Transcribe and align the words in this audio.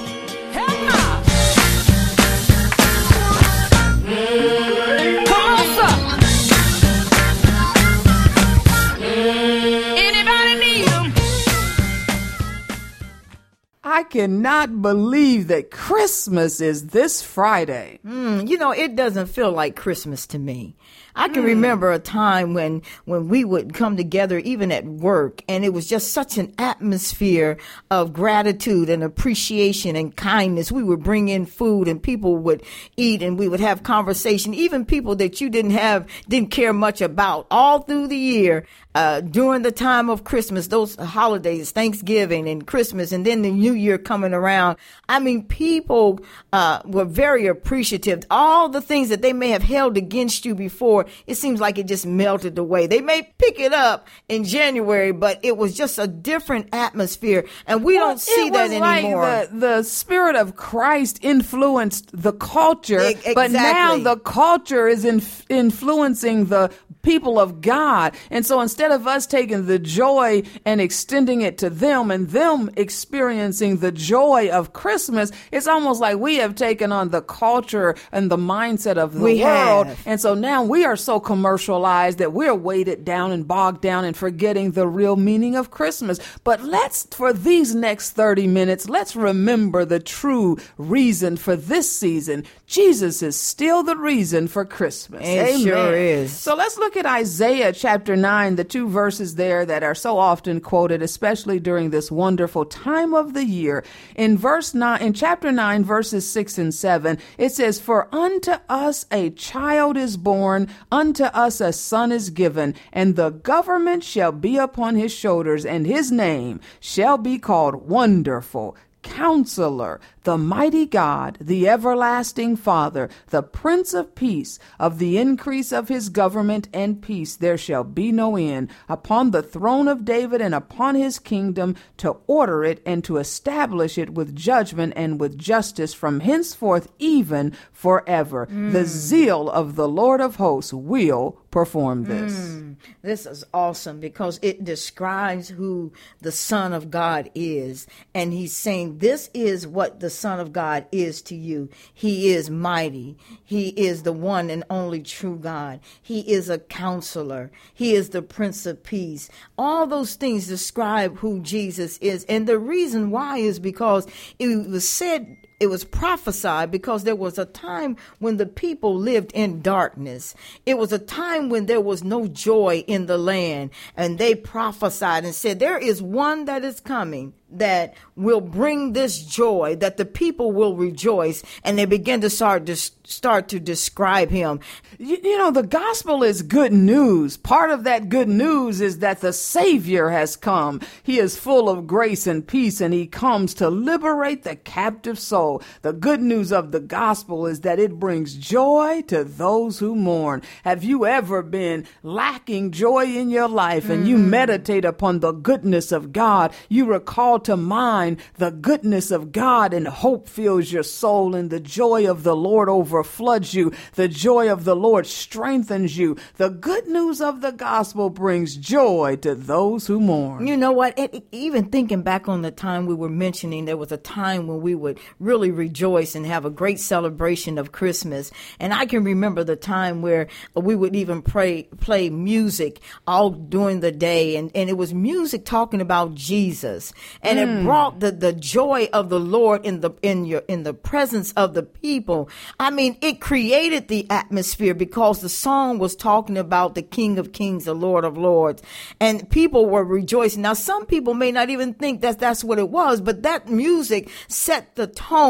I 13.83 14.05
cannot 14.05 14.83
believe 14.83 15.49
that 15.49 15.71
Christmas 15.71 16.61
is 16.61 16.89
this 16.89 17.23
Friday. 17.23 18.01
Mm, 18.07 18.49
you 18.49 18.59
know, 18.59 18.73
it 18.73 18.97
doesn't 18.97 19.27
feel 19.27 19.51
like 19.53 19.77
Christmas 19.77 20.27
to 20.29 20.39
me. 20.39 20.77
I 21.15 21.29
can 21.29 21.43
mm. 21.43 21.47
remember 21.47 21.93
a 21.93 21.99
time 21.99 22.55
when 22.55 22.83
when 23.05 23.29
we 23.29 23.45
would 23.45 23.75
come 23.75 23.97
together 23.97 24.39
even 24.39 24.73
at 24.73 24.85
work 24.85 25.43
and 25.49 25.65
it 25.65 25.73
was 25.73 25.89
just 25.89 26.13
such 26.13 26.39
an 26.39 26.55
atmosphere 26.59 27.59
of 27.91 28.13
gratitude 28.13 28.89
and 28.89 29.03
appreciation 29.03 29.97
and 29.97 30.15
kindness. 30.15 30.71
We 30.73 30.83
would 30.83 31.03
bring 31.03 31.29
in 31.29 31.47
food 31.47 31.89
and 31.89 32.03
people 32.03 32.37
would 32.39 32.63
eat 32.97 33.23
and 33.23 33.39
we 33.39 33.49
would 33.49 33.61
have 33.61 33.83
conversation. 33.83 34.55
Even 34.55 34.85
people 34.85 35.17
that 35.17 35.41
you 35.41 35.51
didn't 35.51 35.73
have 35.73 36.07
didn't 36.29 36.51
care 36.51 36.73
much 36.73 37.01
about 37.01 37.47
all 37.51 37.81
through 37.81 38.09
the 38.09 38.17
year 38.17 38.67
uh, 38.95 39.21
during 39.21 39.63
the 39.63 39.71
time 39.71 40.11
of 40.11 40.25
Christmas, 40.25 40.67
those 40.67 40.97
holidays, 40.97 41.71
Thanksgiving 41.71 42.49
and 42.49 42.67
Christmas, 42.67 43.13
and 43.13 43.25
then 43.25 43.43
the 43.43 43.51
New 43.51 43.73
Year 43.73 43.99
coming 43.99 44.35
around. 44.35 44.79
I 45.09 45.21
mean, 45.21 45.45
people 45.45 46.21
uh, 46.53 46.81
were 46.85 47.05
very 47.05 47.47
appreciative. 47.47 48.25
All 48.31 48.69
the 48.69 48.81
things 48.81 49.09
that 49.11 49.23
they 49.23 49.33
may 49.33 49.51
have 49.51 49.63
held 49.63 49.97
against 49.97 50.45
you 50.45 50.55
before, 50.55 50.80
it 51.27 51.37
seems 51.37 51.61
like 51.61 51.79
it 51.79 51.87
just 51.87 52.07
melted 52.07 52.59
away. 52.59 52.87
They 52.87 53.01
may 53.01 53.23
pick 53.39 53.61
it 53.61 53.73
up 53.73 54.09
in 54.29 54.45
January, 54.45 55.13
but 55.13 55.39
it 55.43 55.57
was 55.57 55.75
just 55.75 55.99
a 55.99 56.07
different 56.07 56.69
atmosphere, 56.73 57.47
and 57.67 57.85
we 57.85 57.97
well, 57.97 58.09
don't 58.09 58.21
see 58.21 58.51
that 58.51 58.71
anymore. 58.71 59.23
Like 59.23 59.51
the, 59.51 59.57
the 59.57 59.83
spirit 59.83 60.37
of 60.37 60.57
Christ 60.57 61.19
influenced 61.23 62.11
the 62.13 62.33
culture, 62.33 63.01
exactly. 63.01 63.35
but 63.35 63.51
now 63.51 63.99
the 63.99 64.17
culture 64.17 64.89
is 64.89 65.05
in, 65.05 65.23
influencing 65.49 66.47
the 66.47 66.73
people 67.03 67.39
of 67.39 67.61
God. 67.61 68.15
And 68.31 68.45
so 68.45 68.61
instead 68.61 68.91
of 68.91 69.07
us 69.07 69.27
taking 69.27 69.67
the 69.67 69.79
joy 69.79 70.43
and 70.65 70.81
extending 70.81 71.41
it 71.43 71.59
to 71.59 71.71
them 71.71 72.11
and 72.11 72.29
them 72.31 72.71
experiencing 72.77 73.79
the 73.79 73.93
joy 73.93 74.51
of 74.51 74.73
Christmas, 74.73 75.33
it's 75.53 75.67
almost 75.67 76.01
like 76.01 76.19
we 76.19 76.37
have 76.37 76.55
taken 76.55 76.93
on 76.93 77.11
the 77.11 77.23
culture 77.23 77.95
and 78.13 78.31
the 78.31 78.37
mindset 78.37 78.97
of 78.97 79.15
the 79.15 79.21
we 79.21 79.43
world. 79.43 79.87
Have. 79.87 80.07
And 80.07 80.21
so 80.21 80.35
now 80.35 80.63
we 80.63 80.85
are 80.85 80.97
so 80.97 81.21
commercialized 81.21 82.19
that 82.19 82.33
we're 82.33 82.55
weighted 82.55 83.05
down 83.05 83.33
and 83.33 83.47
bogged 83.47 83.81
down 83.81 84.05
and 84.05 84.17
forgetting 84.17 84.73
the 84.73 84.87
real 84.87 85.17
meaning 85.17 85.57
of 85.57 85.71
Christmas. 85.71 86.19
But 86.45 86.63
let's, 86.63 87.07
for 87.11 87.33
these 87.33 87.75
next 87.75 88.13
30 88.13 88.47
minutes, 88.47 88.89
let's 88.89 89.17
remember 89.17 89.85
the 89.85 90.01
true 90.01 90.59
reason 90.79 91.37
for 91.37 91.57
this 91.57 91.91
season. 91.91 92.45
Jesus 92.67 93.23
is 93.23 93.39
still 93.39 93.83
the 93.83 93.97
reason 93.97 94.49
for 94.49 94.65
Christmas. 94.65 95.23
It 95.23 95.49
Amen. 95.49 95.61
sure 95.61 95.97
is. 95.97 96.33
So 96.33 96.55
let's 96.55 96.79
look 96.79 96.90
at 96.97 97.07
Isaiah 97.07 97.73
chapter 97.73 98.17
9, 98.17 98.57
the 98.57 98.65
two 98.65 98.89
verses 98.89 99.35
there 99.35 99.67
that 99.67 99.83
are 99.83 99.95
so 99.95 100.19
often 100.19 100.61
quoted, 100.61 101.03
especially 101.03 101.61
during 101.61 101.91
this 101.91 102.11
wonderful 102.11 102.65
time 102.65 103.15
of 103.15 103.35
the 103.35 103.45
year. 103.45 103.85
In 104.15 104.39
verse 104.39 104.75
9, 104.75 105.03
in 105.03 105.13
chapter 105.13 105.53
9, 105.53 105.85
verses 105.85 106.29
6 106.31 106.59
and 106.59 106.75
7, 106.75 107.19
it 107.39 107.51
says, 107.51 107.81
For 107.81 108.09
unto 108.15 108.53
us 108.69 109.07
a 109.11 109.31
child 109.31 109.97
is 109.97 110.17
born, 110.17 110.69
unto 110.91 111.25
us 111.25 111.61
a 111.61 111.73
son 111.73 112.13
is 112.13 112.31
given, 112.31 112.75
and 112.93 113.17
the 113.17 113.31
government 113.31 114.05
shall 114.05 114.33
be 114.33 114.57
upon 114.57 114.97
his 114.97 115.13
shoulders, 115.13 115.65
and 115.65 115.87
his 115.87 116.11
name 116.11 116.61
shall 116.81 117.19
be 117.19 117.39
called 117.39 117.89
Wonderful 117.89 118.77
Counselor, 119.03 120.01
the 120.25 120.39
mighty 120.39 120.87
God, 120.87 121.39
the 121.41 121.69
everlasting 121.69 122.57
Father, 122.57 123.09
the 123.29 123.43
Prince 123.43 123.95
of 123.95 124.15
Peace, 124.15 124.59
of 124.79 124.99
the 124.99 125.19
increase 125.19 125.73
of 125.73 125.89
his 125.89 126.09
government 126.09 126.69
and 126.73 127.01
peace 127.01 127.37
there 127.37 127.59
shall 127.59 127.85
be 127.85 128.13
no 128.13 128.37
end, 128.37 128.71
upon 128.89 129.31
the 129.31 129.43
throne 129.43 129.89
of 129.89 130.05
David 130.05 130.41
and 130.41 130.55
upon 130.55 130.95
his 130.95 131.19
kingdom, 131.19 131.77
to 131.97 132.17
order 132.27 132.65
it 132.65 132.83
and 132.85 133.03
to 133.05 133.17
establish 133.17 133.97
it 133.97 134.11
with 134.11 134.37
judgment 134.37 134.93
and 134.97 135.21
with 135.21 135.39
justice 135.39 135.95
from 135.95 136.21
henceforth 136.21 136.91
even 136.99 137.53
forever. 137.73 138.47
Mm. 138.47 138.73
The 138.73 138.85
zeal 138.85 139.49
of 139.49 139.77
the 139.77 139.89
Lord 139.89 140.21
of 140.21 140.37
hosts 140.37 140.73
will 140.73 141.39
perform 141.51 142.05
this. 142.05 142.33
Mm, 142.33 142.77
this 143.03 143.27
is 143.27 143.45
awesome 143.53 144.01
because 144.01 144.39
it 144.43 144.65
describes 144.65 145.49
who 145.49 145.93
the 146.21 146.33
Son 146.33 146.73
of 146.73 146.91
God 146.91 147.31
is. 147.35 147.87
And 148.15 148.33
he's 148.33 148.57
saying, 148.57 148.99
This 148.99 149.31
is 149.35 149.67
what 149.67 150.01
the 150.01 150.10
Son 150.11 150.41
of 150.41 150.53
God 150.53 150.87
is 150.93 151.23
to 151.23 151.35
you. 151.35 151.69
He 151.93 152.33
is 152.33 152.51
mighty. 152.51 153.17
He 153.45 153.69
is 153.69 154.03
the 154.03 154.13
one 154.13 154.51
and 154.51 154.65
only 154.69 155.03
true 155.03 155.37
God. 155.37 155.81
He 156.03 156.21
is 156.21 156.49
a 156.49 156.59
counselor. 156.59 157.51
He 157.73 157.95
is 157.95 158.11
the 158.11 158.23
Prince 158.23 158.67
of 158.67 158.83
Peace. 158.83 159.31
All 159.57 159.87
those 159.87 160.15
things 160.15 160.49
describe 160.49 161.19
who 161.19 161.41
Jesus 161.41 161.99
is. 161.99 162.25
And 162.25 162.47
the 162.47 162.59
reason 162.59 163.11
why 163.11 163.39
is 163.39 163.59
because 163.59 164.07
it 164.39 164.69
was 164.69 164.89
said 164.89 165.37
it 165.61 165.69
was 165.69 165.85
prophesied 165.85 166.71
because 166.71 167.05
there 167.05 167.15
was 167.15 167.39
a 167.39 167.45
time 167.45 167.97
when 168.19 168.39
the 168.39 168.47
people 168.47 168.97
lived 168.97 169.31
in 169.33 169.61
darkness. 169.61 170.35
It 170.65 170.79
was 170.79 170.91
a 170.91 170.99
time 170.99 171.51
when 171.51 171.67
there 171.67 171.83
was 171.83 172.03
no 172.03 172.27
joy 172.27 172.83
in 172.87 173.05
the 173.05 173.19
land. 173.19 173.71
And 173.95 174.19
they 174.19 174.35
prophesied 174.35 175.27
and 175.27 175.35
said, 175.35 175.59
There 175.61 175.77
is 175.77 176.01
one 176.01 176.47
that 176.47 176.65
is 176.65 176.81
coming 176.81 177.35
that 177.53 177.95
will 178.15 178.41
bring 178.41 178.93
this 178.93 179.23
joy 179.23 179.77
that 179.81 179.97
the 179.97 180.05
people 180.05 180.53
will 180.53 180.77
rejoice. 180.77 181.43
And 181.65 181.77
they 181.77 181.85
begin 181.85 182.21
to 182.23 182.31
start 182.31 182.65
to 182.67 182.77
start 182.77 183.49
to 183.49 183.59
describe 183.59 184.31
him. 184.31 184.61
You, 184.99 185.19
you, 185.23 185.37
know 185.37 185.51
the 185.51 185.65
gospel 185.65 186.23
is 186.23 186.43
good 186.43 186.73
news. 186.73 187.37
Part 187.37 187.71
of 187.71 187.85
that 187.85 188.09
good 188.09 188.29
news 188.29 188.81
is 188.81 189.01
that 189.01 189.21
the 189.21 189.33
savior 189.33 190.11
has 190.11 190.37
come. 190.37 190.81
He 191.03 191.19
is 191.19 191.37
full 191.37 191.69
of 191.69 191.89
grace 191.89 192.27
and 192.29 192.47
peace 192.47 192.81
and 192.81 192.95
he 192.95 193.07
comes 193.07 193.53
to 193.55 193.69
liberate 193.69 194.45
the 194.45 194.55
captive 194.55 195.19
soul 195.19 195.50
the 195.83 195.93
good 195.93 196.21
news 196.21 196.53
of 196.53 196.71
the 196.71 196.81
gospel 196.81 197.47
is 197.47 197.61
that 197.61 197.79
it 197.79 197.99
brings 197.99 198.35
joy 198.35 199.03
to 199.09 199.25
those 199.25 199.79
who 199.79 199.97
mourn 199.97 200.43
have 200.65 200.85
you 200.85 201.07
ever 201.07 201.43
been 201.43 201.85
lacking 202.03 202.71
joy 202.71 203.05
in 203.05 203.31
your 203.31 203.49
life 203.49 203.89
and 203.89 204.01
mm-hmm. 204.01 204.11
you 204.11 204.19
meditate 204.19 204.85
upon 204.85 205.21
the 205.21 205.33
goodness 205.33 205.91
of 205.91 206.13
god 206.13 206.53
you 206.69 206.85
recall 206.85 207.41
to 207.41 207.57
mind 207.57 208.19
the 208.37 208.51
goodness 208.51 209.11
of 209.11 209.33
God 209.33 209.73
and 209.73 209.87
hope 209.87 210.29
fills 210.29 210.71
your 210.71 210.83
soul 210.83 211.35
and 211.35 211.51
the 211.51 211.61
joy 211.61 212.11
of 212.11 212.23
the 212.23 212.37
Lord 212.37 212.69
overfloods 212.69 213.55
you. 213.55 213.73
The 213.95 214.09
joy 214.09 214.51
of 214.51 214.65
the 214.65 214.77
Lord 214.77 215.07
strengthens 215.07 215.97
you. 215.97 216.17
The 216.37 216.51
good 216.51 216.87
news 216.87 217.21
of 217.21 217.41
the 217.41 217.53
gospel 217.53 218.11
brings 218.11 218.57
joy 218.57 219.17
to 219.23 219.35
those 219.35 219.87
who 219.87 220.01
mourn. 220.01 220.47
You 220.47 220.57
know 220.57 220.73
what? 220.73 220.99
It, 220.99 221.25
even 221.33 221.71
thinking 221.71 222.03
back 222.03 222.29
on 222.29 222.43
the 222.43 222.51
time 222.51 222.87
we 222.87 222.95
were 222.95 223.09
mentioning, 223.09 223.65
there 223.65 223.77
was 223.77 223.93
a 223.93 223.97
time 223.97 224.47
when 224.47 224.61
we 224.61 224.75
would 224.75 224.99
really 225.19 225.40
really 225.41 225.51
rejoice 225.51 226.15
and 226.15 226.27
have 226.27 226.45
a 226.45 226.51
great 226.51 226.79
celebration 226.79 227.57
of 227.57 227.73
Christmas. 227.73 228.31
And 228.59 228.75
I 228.75 228.85
can 228.85 229.05
remember 229.05 229.43
the 229.43 229.57
time 229.57 230.03
where 230.03 230.29
we 230.55 230.77
would 230.77 230.95
even 230.95 231.23
pray, 231.23 231.63
play 231.81 232.11
music 232.11 232.81
all 233.07 233.31
during 233.31 233.81
the 233.81 233.91
day. 233.91 234.37
And, 234.37 234.51
and 234.55 234.69
it 234.69 234.77
was 234.77 234.93
music 234.93 235.47
talking 235.47 235.81
about 235.81 236.15
Jesus. 236.15 236.93
And 237.23 237.39
mm. 237.39 237.43
it 237.61 237.65
brought 237.65 238.01
the, 238.01 238.13
the 238.13 238.35
joy 238.35 238.91
of 238.93 239.09
the 239.09 239.21
Lord 239.21 239.65
in 239.65 239.81
the, 239.81 239.93
in 240.03 240.27
your, 240.27 240.43
in 240.47 240.63
the 240.65 240.75
presence 240.75 241.33
of 241.33 241.55
the 241.55 241.63
people. 241.63 242.29
I 242.59 242.71
mean, 242.71 242.99
it 243.01 243.21
created 243.21 243.89
the 243.89 244.07
atmosphere 244.11 244.75
because 244.75 245.21
the 245.21 245.31
song 245.31 245.79
was 245.79 245.97
talking 245.97 246.37
about 246.37 246.75
the 246.75 246.83
King 246.83 247.19
of 247.19 247.33
Kings, 247.33 247.65
the 247.65 247.75
Lord 247.75 248.05
of 248.05 248.19
Lords. 248.19 248.63
And 249.01 249.29
people 249.31 249.67
were 249.67 249.85
rejoicing. 249.85 250.43
Now, 250.43 250.53
some 250.53 250.85
people 250.85 251.15
may 251.15 251.33
not 251.33 251.49
even 251.49 251.73
think 251.73 252.03
that 252.03 252.19
that's 252.19 252.45
what 252.45 252.59
it 252.59 252.69
was, 252.69 253.01
but 253.01 253.23
that 253.23 253.49
music 253.49 254.11
set 254.29 254.75
the 254.75 254.87
tone 254.87 255.30